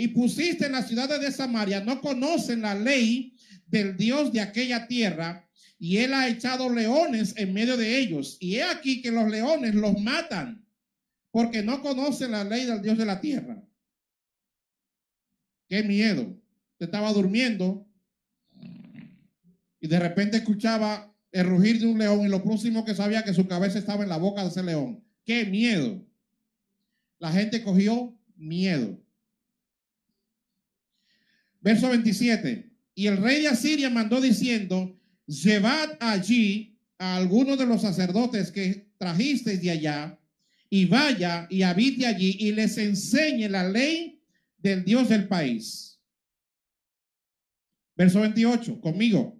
y 0.00 0.08
pusiste 0.08 0.64
en 0.64 0.72
las 0.72 0.88
ciudades 0.88 1.20
de 1.20 1.30
Samaria 1.30 1.82
no 1.82 2.00
conocen 2.00 2.62
la 2.62 2.74
ley 2.74 3.36
del 3.66 3.98
Dios 3.98 4.32
de 4.32 4.40
aquella 4.40 4.88
tierra 4.88 5.46
y 5.78 5.98
él 5.98 6.14
ha 6.14 6.26
echado 6.26 6.72
leones 6.72 7.34
en 7.36 7.52
medio 7.52 7.76
de 7.76 7.98
ellos. 7.98 8.38
Y 8.40 8.56
he 8.56 8.62
aquí 8.62 9.02
que 9.02 9.10
los 9.10 9.28
leones 9.28 9.74
los 9.74 10.00
matan 10.00 10.66
porque 11.30 11.62
no 11.62 11.82
conocen 11.82 12.30
la 12.30 12.44
ley 12.44 12.64
del 12.64 12.80
Dios 12.80 12.96
de 12.96 13.04
la 13.04 13.20
tierra. 13.20 13.62
Qué 15.68 15.82
miedo. 15.82 16.22
Usted 16.22 16.86
estaba 16.86 17.12
durmiendo 17.12 17.86
y 19.80 19.86
de 19.86 20.00
repente 20.00 20.38
escuchaba 20.38 21.14
el 21.30 21.46
rugir 21.46 21.78
de 21.78 21.86
un 21.88 21.98
león 21.98 22.24
y 22.24 22.28
lo 22.28 22.42
próximo 22.42 22.86
que 22.86 22.94
sabía 22.94 23.22
que 23.22 23.34
su 23.34 23.46
cabeza 23.46 23.78
estaba 23.78 24.02
en 24.02 24.08
la 24.08 24.16
boca 24.16 24.42
de 24.44 24.48
ese 24.48 24.62
león. 24.62 25.04
¡Qué 25.26 25.44
miedo! 25.44 26.02
La 27.18 27.30
gente 27.32 27.62
cogió 27.62 28.16
miedo. 28.34 28.98
Verso 31.60 31.88
27. 31.88 32.70
Y 32.94 33.06
el 33.06 33.18
rey 33.18 33.42
de 33.42 33.48
Asiria 33.48 33.90
mandó 33.90 34.20
diciendo, 34.20 34.98
llevad 35.26 35.96
allí 36.00 36.78
a 36.98 37.16
algunos 37.16 37.58
de 37.58 37.66
los 37.66 37.82
sacerdotes 37.82 38.50
que 38.50 38.90
trajisteis 38.98 39.62
de 39.62 39.70
allá 39.70 40.18
y 40.68 40.84
vaya 40.86 41.46
y 41.50 41.62
habite 41.62 42.06
allí 42.06 42.36
y 42.38 42.52
les 42.52 42.76
enseñe 42.78 43.48
la 43.48 43.68
ley 43.68 44.22
del 44.58 44.84
Dios 44.84 45.08
del 45.08 45.26
país. 45.26 45.98
Verso 47.96 48.20
28, 48.20 48.80
conmigo. 48.80 49.38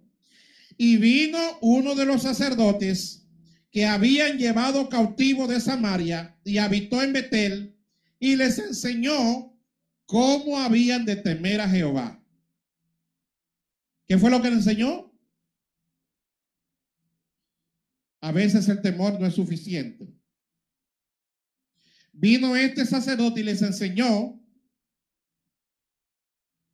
Y 0.77 0.97
vino 0.97 1.39
uno 1.61 1.95
de 1.95 2.05
los 2.05 2.23
sacerdotes 2.23 3.27
que 3.71 3.85
habían 3.85 4.37
llevado 4.37 4.89
cautivo 4.89 5.47
de 5.47 5.59
Samaria 5.59 6.35
y 6.43 6.57
habitó 6.57 7.01
en 7.01 7.13
Betel 7.13 7.75
y 8.19 8.35
les 8.35 8.59
enseñó 8.59 9.50
cómo 10.11 10.59
habían 10.59 11.05
de 11.05 11.15
temer 11.15 11.61
a 11.61 11.69
Jehová. 11.69 12.21
¿Qué 14.05 14.17
fue 14.17 14.29
lo 14.29 14.41
que 14.41 14.49
le 14.49 14.55
enseñó? 14.55 15.09
A 18.19 18.33
veces 18.33 18.67
el 18.67 18.81
temor 18.81 19.17
no 19.17 19.25
es 19.25 19.35
suficiente. 19.35 20.13
Vino 22.11 22.57
este 22.57 22.85
sacerdote 22.85 23.39
y 23.39 23.43
les 23.43 23.61
enseñó 23.61 24.37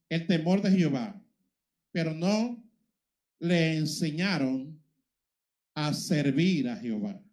el 0.10 0.26
temor 0.26 0.64
de 0.64 0.72
Jehová, 0.72 1.24
pero 1.92 2.16
no 2.16 2.68
le 3.38 3.78
enseñaron 3.78 4.84
a 5.76 5.94
servir 5.94 6.68
a 6.70 6.76
Jehová. 6.76 7.24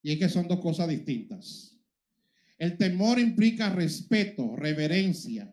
Y 0.00 0.12
es 0.12 0.18
que 0.18 0.28
son 0.30 0.48
dos 0.48 0.60
cosas 0.60 0.88
distintas. 0.88 1.75
El 2.58 2.78
temor 2.78 3.18
implica 3.18 3.70
respeto, 3.70 4.56
reverencia, 4.56 5.52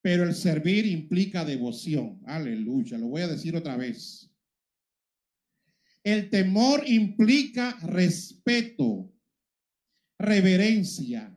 pero 0.00 0.24
el 0.24 0.34
servir 0.34 0.86
implica 0.86 1.44
devoción. 1.44 2.20
Aleluya, 2.26 2.98
lo 2.98 3.06
voy 3.06 3.22
a 3.22 3.28
decir 3.28 3.54
otra 3.54 3.76
vez. 3.76 4.28
El 6.02 6.30
temor 6.30 6.82
implica 6.88 7.78
respeto, 7.84 9.12
reverencia, 10.18 11.36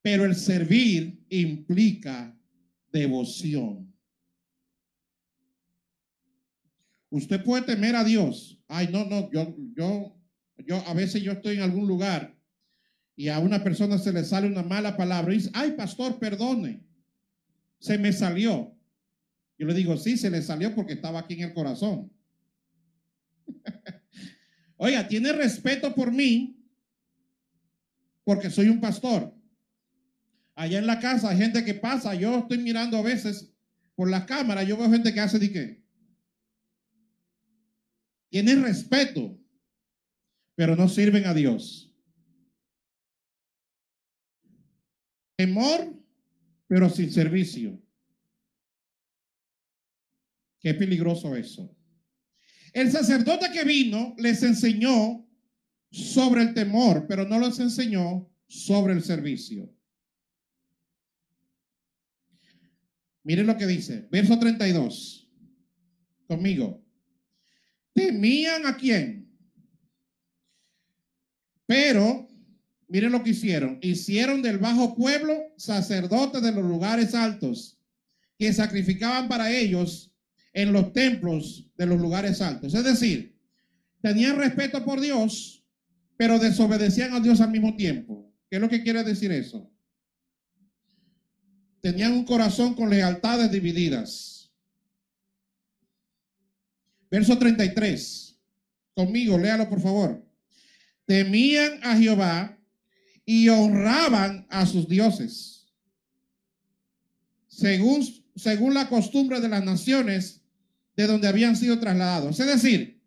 pero 0.00 0.24
el 0.24 0.34
servir 0.34 1.22
implica 1.28 2.34
devoción. 2.90 3.94
Usted 7.10 7.44
puede 7.44 7.64
temer 7.64 7.94
a 7.94 8.04
Dios. 8.04 8.58
Ay, 8.68 8.88
no, 8.90 9.04
no, 9.04 9.30
yo, 9.30 9.54
yo, 9.76 10.18
yo, 10.56 10.76
a 10.88 10.94
veces 10.94 11.22
yo 11.22 11.32
estoy 11.32 11.56
en 11.56 11.62
algún 11.62 11.86
lugar 11.86 12.41
y 13.14 13.28
a 13.28 13.38
una 13.38 13.62
persona 13.62 13.98
se 13.98 14.12
le 14.12 14.24
sale 14.24 14.46
una 14.46 14.62
mala 14.62 14.96
palabra 14.96 15.32
y 15.32 15.38
dice, 15.38 15.50
ay, 15.54 15.72
pastor, 15.72 16.18
perdone, 16.18 16.82
se 17.78 17.98
me 17.98 18.12
salió. 18.12 18.74
Yo 19.58 19.66
le 19.66 19.74
digo, 19.74 19.96
sí, 19.96 20.16
se 20.16 20.30
le 20.30 20.42
salió 20.42 20.74
porque 20.74 20.94
estaba 20.94 21.20
aquí 21.20 21.34
en 21.34 21.42
el 21.42 21.54
corazón. 21.54 22.10
Oiga, 24.76 25.06
tiene 25.06 25.32
respeto 25.32 25.94
por 25.94 26.10
mí 26.10 26.56
porque 28.24 28.50
soy 28.50 28.68
un 28.68 28.80
pastor. 28.80 29.34
Allá 30.54 30.78
en 30.78 30.86
la 30.86 31.00
casa 31.00 31.30
hay 31.30 31.38
gente 31.38 31.64
que 31.64 31.74
pasa, 31.74 32.14
yo 32.14 32.38
estoy 32.38 32.58
mirando 32.58 32.96
a 32.96 33.02
veces 33.02 33.52
por 33.94 34.10
la 34.10 34.26
cámara, 34.26 34.62
yo 34.62 34.76
veo 34.76 34.90
gente 34.90 35.12
que 35.12 35.20
hace 35.20 35.38
de 35.38 35.52
qué. 35.52 35.82
Tiene 38.30 38.54
respeto. 38.56 39.38
pero 40.54 40.76
no 40.76 40.88
sirven 40.88 41.26
a 41.26 41.34
Dios. 41.34 41.91
Temor, 45.42 45.92
pero 46.68 46.88
sin 46.88 47.10
servicio. 47.10 47.76
Qué 50.60 50.72
peligroso 50.74 51.34
eso. 51.34 51.76
El 52.72 52.92
sacerdote 52.92 53.50
que 53.50 53.64
vino 53.64 54.14
les 54.18 54.44
enseñó 54.44 55.28
sobre 55.90 56.42
el 56.42 56.54
temor, 56.54 57.06
pero 57.08 57.26
no 57.28 57.40
les 57.40 57.58
enseñó 57.58 58.30
sobre 58.46 58.92
el 58.92 59.02
servicio. 59.02 59.68
Miren 63.24 63.48
lo 63.48 63.56
que 63.56 63.66
dice, 63.66 64.06
verso 64.12 64.38
32. 64.38 65.28
Conmigo. 66.28 66.86
¿Temían 67.92 68.64
a 68.64 68.76
quién? 68.76 69.28
Pero, 71.66 72.28
miren 72.92 73.10
lo 73.10 73.24
que 73.24 73.30
hicieron. 73.30 73.78
Hicieron 73.80 74.42
del 74.42 74.58
bajo 74.58 74.94
pueblo 74.94 75.34
sacerdotes 75.56 76.42
de 76.42 76.52
los 76.52 76.62
lugares 76.62 77.14
altos 77.14 77.78
que 78.38 78.52
sacrificaban 78.52 79.28
para 79.28 79.50
ellos 79.50 80.12
en 80.52 80.74
los 80.74 80.92
templos 80.92 81.70
de 81.78 81.86
los 81.86 81.98
lugares 81.98 82.42
altos. 82.42 82.74
Es 82.74 82.84
decir, 82.84 83.34
tenían 84.02 84.36
respeto 84.36 84.84
por 84.84 85.00
Dios, 85.00 85.64
pero 86.18 86.38
desobedecían 86.38 87.14
a 87.14 87.20
Dios 87.20 87.40
al 87.40 87.50
mismo 87.50 87.74
tiempo. 87.76 88.30
¿Qué 88.50 88.56
es 88.56 88.62
lo 88.62 88.68
que 88.68 88.82
quiere 88.82 89.02
decir 89.02 89.32
eso? 89.32 89.70
Tenían 91.80 92.12
un 92.12 92.26
corazón 92.26 92.74
con 92.74 92.90
lealtades 92.90 93.50
divididas. 93.50 94.52
Verso 97.10 97.38
33. 97.38 98.38
Conmigo, 98.94 99.38
léalo 99.38 99.66
por 99.70 99.80
favor. 99.80 100.22
Temían 101.06 101.80
a 101.82 101.96
Jehová 101.96 102.58
y 103.24 103.48
honraban 103.48 104.46
a 104.50 104.66
sus 104.66 104.88
dioses. 104.88 105.66
Según, 107.46 108.06
según 108.34 108.74
la 108.74 108.88
costumbre 108.88 109.40
de 109.40 109.48
las 109.48 109.64
naciones 109.64 110.40
de 110.96 111.06
donde 111.06 111.28
habían 111.28 111.56
sido 111.56 111.78
trasladados. 111.78 112.38
Es 112.40 112.46
decir, 112.46 113.00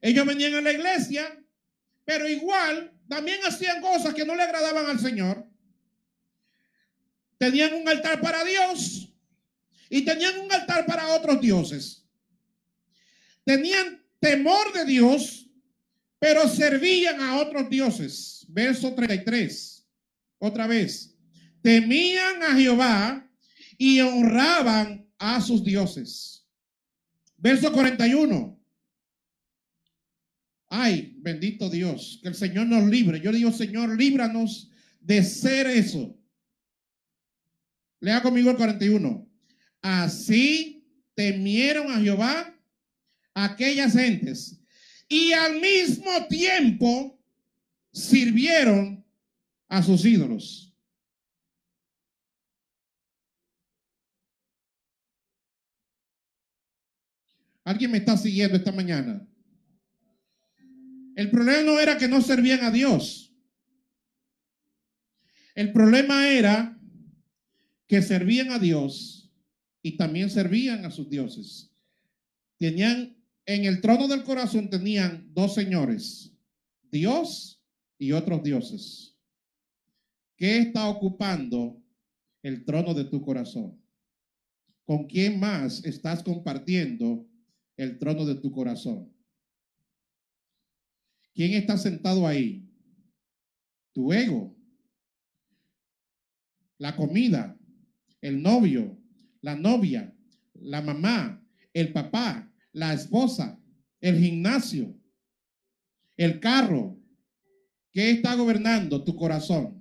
ellos 0.00 0.26
venían 0.26 0.54
a 0.54 0.60
la 0.60 0.72
iglesia, 0.72 1.42
pero 2.04 2.28
igual 2.28 2.92
también 3.08 3.40
hacían 3.46 3.80
cosas 3.80 4.14
que 4.14 4.24
no 4.24 4.34
le 4.34 4.42
agradaban 4.42 4.86
al 4.86 4.98
Señor. 4.98 5.46
Tenían 7.38 7.74
un 7.74 7.88
altar 7.88 8.20
para 8.20 8.44
Dios 8.44 9.12
y 9.88 10.02
tenían 10.02 10.40
un 10.40 10.52
altar 10.52 10.86
para 10.86 11.08
otros 11.14 11.40
dioses. 11.40 12.04
Tenían 13.44 14.02
temor 14.20 14.72
de 14.72 14.84
Dios, 14.84 15.46
pero 16.18 16.48
servían 16.48 17.20
a 17.20 17.36
otros 17.36 17.68
dioses. 17.68 18.43
Verso 18.54 18.94
33. 18.94 19.84
Otra 20.38 20.68
vez. 20.68 21.16
Temían 21.60 22.42
a 22.42 22.54
Jehová 22.54 23.28
y 23.76 23.98
honraban 24.00 25.10
a 25.18 25.40
sus 25.40 25.64
dioses. 25.64 26.46
Verso 27.36 27.72
41. 27.72 28.56
Ay, 30.68 31.16
bendito 31.18 31.68
Dios, 31.68 32.20
que 32.22 32.28
el 32.28 32.34
Señor 32.34 32.66
nos 32.66 32.84
libre. 32.84 33.20
Yo 33.20 33.32
digo, 33.32 33.50
Señor, 33.50 33.98
líbranos 33.98 34.70
de 35.00 35.22
ser 35.22 35.66
eso. 35.66 36.16
Lea 38.00 38.22
conmigo 38.22 38.50
el 38.50 38.56
41. 38.56 39.28
Así 39.82 40.86
temieron 41.14 41.90
a 41.90 42.00
Jehová 42.00 42.56
aquellas 43.34 43.94
gentes 43.94 44.60
y 45.08 45.32
al 45.32 45.60
mismo 45.60 46.26
tiempo 46.28 47.20
sirvieron 47.94 49.04
a 49.68 49.82
sus 49.82 50.04
ídolos. 50.04 50.74
¿Alguien 57.62 57.92
me 57.92 57.98
está 57.98 58.16
siguiendo 58.16 58.58
esta 58.58 58.72
mañana? 58.72 59.26
El 61.16 61.30
problema 61.30 61.62
no 61.62 61.80
era 61.80 61.96
que 61.96 62.08
no 62.08 62.20
servían 62.20 62.64
a 62.64 62.70
Dios. 62.70 63.32
El 65.54 65.72
problema 65.72 66.28
era 66.28 66.78
que 67.86 68.02
servían 68.02 68.50
a 68.50 68.58
Dios 68.58 69.32
y 69.80 69.96
también 69.96 70.28
servían 70.28 70.84
a 70.84 70.90
sus 70.90 71.08
dioses. 71.08 71.70
Tenían 72.58 73.16
en 73.46 73.64
el 73.64 73.80
trono 73.80 74.08
del 74.08 74.24
corazón 74.24 74.68
tenían 74.68 75.32
dos 75.32 75.54
señores, 75.54 76.32
Dios 76.90 77.63
y 77.98 78.12
otros 78.12 78.42
dioses. 78.42 79.16
¿Qué 80.36 80.58
está 80.58 80.88
ocupando 80.88 81.80
el 82.42 82.64
trono 82.64 82.94
de 82.94 83.04
tu 83.04 83.22
corazón? 83.22 83.80
¿Con 84.84 85.06
quién 85.06 85.40
más 85.40 85.84
estás 85.84 86.22
compartiendo 86.22 87.26
el 87.76 87.98
trono 87.98 88.26
de 88.26 88.34
tu 88.34 88.50
corazón? 88.50 89.12
¿Quién 91.34 91.54
está 91.54 91.76
sentado 91.76 92.26
ahí? 92.26 92.68
Tu 93.92 94.12
ego, 94.12 94.54
la 96.78 96.94
comida, 96.96 97.58
el 98.20 98.42
novio, 98.42 98.98
la 99.40 99.56
novia, 99.56 100.14
la 100.54 100.80
mamá, 100.80 101.42
el 101.72 101.92
papá, 101.92 102.50
la 102.72 102.92
esposa, 102.92 103.60
el 104.00 104.18
gimnasio, 104.18 104.94
el 106.16 106.40
carro. 106.40 107.00
¿Qué 107.94 108.10
está 108.10 108.34
gobernando 108.34 109.04
tu 109.04 109.14
corazón? 109.14 109.80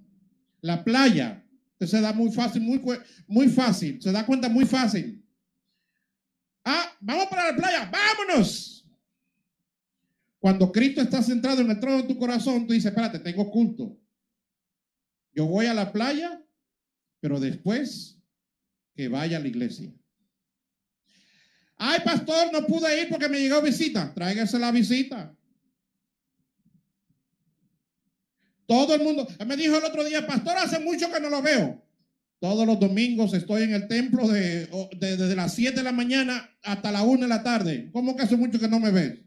La 0.62 0.84
playa. 0.84 1.44
se 1.80 2.00
da 2.00 2.14
muy 2.14 2.32
fácil, 2.32 2.62
muy, 2.62 2.80
muy 3.28 3.50
fácil. 3.50 4.00
Se 4.00 4.12
da 4.12 4.24
cuenta 4.24 4.48
muy 4.48 4.66
fácil. 4.66 5.26
Ah, 6.64 6.96
vamos 7.02 7.26
para 7.26 7.52
la 7.52 7.58
playa, 7.58 7.92
vámonos. 7.92 8.88
Cuando 10.38 10.72
Cristo 10.72 11.02
está 11.02 11.24
centrado 11.24 11.62
en 11.62 11.72
el 11.72 11.80
trono 11.80 11.98
de 11.98 12.08
tu 12.08 12.18
corazón, 12.18 12.68
tú 12.68 12.74
dices, 12.74 12.92
espérate, 12.92 13.18
tengo 13.18 13.50
culto. 13.50 13.98
Yo 15.34 15.48
voy 15.48 15.66
a 15.66 15.74
la 15.74 15.92
playa, 15.92 16.40
pero 17.20 17.40
después 17.40 18.22
que 18.94 19.08
vaya 19.08 19.38
a 19.38 19.40
la 19.40 19.48
iglesia. 19.48 19.92
Ay, 21.78 22.00
pastor, 22.06 22.54
no 22.54 22.68
pude 22.68 23.02
ir 23.02 23.10
porque 23.10 23.28
me 23.28 23.40
llegó 23.40 23.60
visita. 23.60 24.14
Tráigase 24.14 24.60
la 24.60 24.72
visita. 24.72 25.36
Todo 28.74 28.96
el 28.96 29.04
mundo. 29.04 29.28
Me 29.46 29.56
dijo 29.56 29.78
el 29.78 29.84
otro 29.84 30.04
día, 30.04 30.26
pastor, 30.26 30.58
hace 30.58 30.80
mucho 30.80 31.12
que 31.12 31.20
no 31.20 31.30
lo 31.30 31.44
veo. 31.44 31.80
Todos 32.40 32.66
los 32.66 32.80
domingos 32.80 33.32
estoy 33.36 33.62
en 33.62 33.74
el 33.76 33.88
templo 33.88 34.28
de, 34.28 34.68
desde 34.98 35.36
las 35.36 35.54
7 35.54 35.78
de 35.78 35.84
la 35.84 35.92
mañana 35.92 36.58
hasta 36.64 36.92
la 36.92 37.04
1 37.04 37.22
de 37.22 37.28
la 37.28 37.44
tarde. 37.44 37.92
¿Cómo 37.92 38.16
que 38.16 38.24
hace 38.24 38.36
mucho 38.36 38.60
que 38.60 38.68
no 38.68 38.80
me 38.80 38.90
ves? 38.90 39.20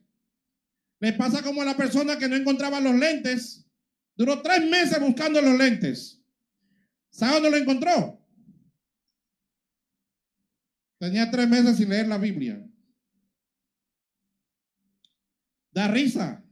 Le 0.99 1.13
pasa 1.13 1.45
como 1.45 1.63
a 1.63 1.65
la 1.65 1.77
persona 1.77 2.19
que 2.19 2.29
no 2.29 2.35
encontraba 2.35 2.81
los 2.81 2.97
lentes. 2.97 3.65
Duró 4.17 4.43
tres 4.43 4.69
meses 4.69 4.99
buscando 4.99 5.41
los 5.41 5.57
lentes. 5.57 6.21
¿Sabe 7.11 7.35
dónde 7.35 7.51
lo 7.53 7.57
encontró? 7.59 8.21
Tenía 10.99 11.31
tres 11.31 11.49
meses 11.49 11.77
sin 11.77 11.91
leer 11.91 12.09
la 12.09 12.19
Biblia. 12.19 12.69
Da 15.71 15.87
risa. 15.87 16.43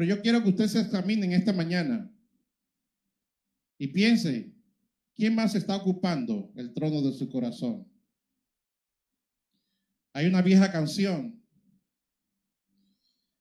Pero 0.00 0.16
yo 0.16 0.22
quiero 0.22 0.42
que 0.42 0.48
usted 0.48 0.66
se 0.66 0.80
examine 0.80 1.26
en 1.26 1.32
esta 1.32 1.52
mañana 1.52 2.10
y 3.76 3.88
piense, 3.88 4.50
¿quién 5.14 5.34
más 5.34 5.54
está 5.54 5.76
ocupando 5.76 6.50
el 6.56 6.72
trono 6.72 7.02
de 7.02 7.12
su 7.12 7.28
corazón? 7.28 7.86
Hay 10.14 10.24
una 10.24 10.40
vieja 10.40 10.72
canción 10.72 11.44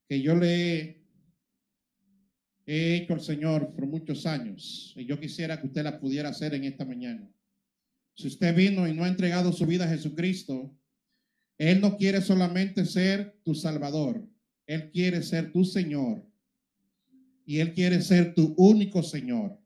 que 0.10 0.22
yo 0.22 0.36
le 0.36 1.02
he 2.66 2.98
hecho 2.98 3.14
al 3.14 3.22
Señor 3.22 3.74
por 3.74 3.88
muchos 3.88 4.26
años 4.26 4.94
y 4.98 5.06
yo 5.06 5.18
quisiera 5.18 5.62
que 5.62 5.68
usted 5.68 5.84
la 5.86 5.98
pudiera 5.98 6.28
hacer 6.28 6.54
en 6.56 6.66
esta 6.66 6.84
mañana. 6.84 7.32
Si 8.18 8.28
usted 8.28 8.54
vino 8.54 8.86
y 8.86 8.94
no 8.94 9.06
ha 9.06 9.08
entregado 9.08 9.54
su 9.54 9.66
vida 9.66 9.86
a 9.86 9.90
Jesucristo, 9.90 10.78
Él 11.58 11.80
no 11.80 11.96
quiere 11.96 12.20
solamente 12.20 12.84
ser 12.84 13.40
tu 13.46 13.56
Salvador, 13.56 14.28
Él 14.68 14.92
quiere 14.92 15.24
ser 15.24 15.54
tu 15.54 15.64
Señor. 15.64 16.29
Y 17.50 17.60
Él 17.62 17.74
quiere 17.74 18.00
ser 18.04 18.36
tu 18.36 18.54
único 18.58 19.02
Señor. 19.02 19.60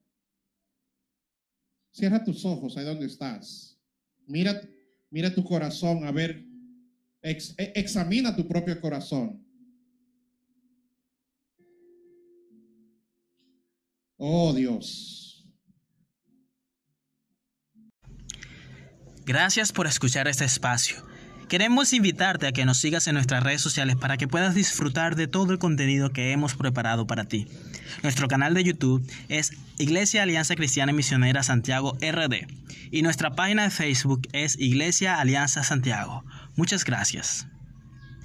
Cierra 1.91 2.23
tus 2.23 2.45
ojos 2.45 2.77
ahí 2.77 2.85
donde 2.85 3.07
estás. 3.07 3.77
Mira, 4.25 4.61
mira 5.09 5.35
tu 5.35 5.43
corazón, 5.43 6.05
a 6.05 6.11
ver, 6.13 6.45
e, 7.21 7.37
examina 7.75 8.33
tu 8.33 8.47
propio 8.47 8.79
corazón. 8.79 9.45
Oh 14.15 14.53
Dios. 14.53 15.45
Gracias 19.25 19.73
por 19.73 19.87
escuchar 19.87 20.29
este 20.29 20.45
espacio. 20.45 21.05
Queremos 21.53 21.93
invitarte 21.93 22.47
a 22.47 22.51
que 22.51 22.65
nos 22.65 22.79
sigas 22.79 23.05
en 23.05 23.13
nuestras 23.13 23.43
redes 23.43 23.61
sociales 23.61 23.95
para 23.95 24.17
que 24.17 24.27
puedas 24.27 24.55
disfrutar 24.55 25.15
de 25.15 25.27
todo 25.27 25.51
el 25.51 25.59
contenido 25.59 26.09
que 26.09 26.31
hemos 26.31 26.55
preparado 26.55 27.05
para 27.05 27.25
ti. 27.25 27.47
Nuestro 28.01 28.27
canal 28.27 28.55
de 28.55 28.63
YouTube 28.63 29.07
es 29.29 29.51
Iglesia 29.77 30.23
Alianza 30.23 30.55
Cristiana 30.55 30.93
Misionera 30.93 31.43
Santiago 31.43 31.95
RD 32.01 32.47
y 32.89 33.03
nuestra 33.03 33.35
página 33.35 33.65
de 33.65 33.69
Facebook 33.69 34.27
es 34.31 34.57
Iglesia 34.57 35.19
Alianza 35.19 35.61
Santiago. 35.61 36.25
Muchas 36.55 36.85
gracias. 36.85 37.45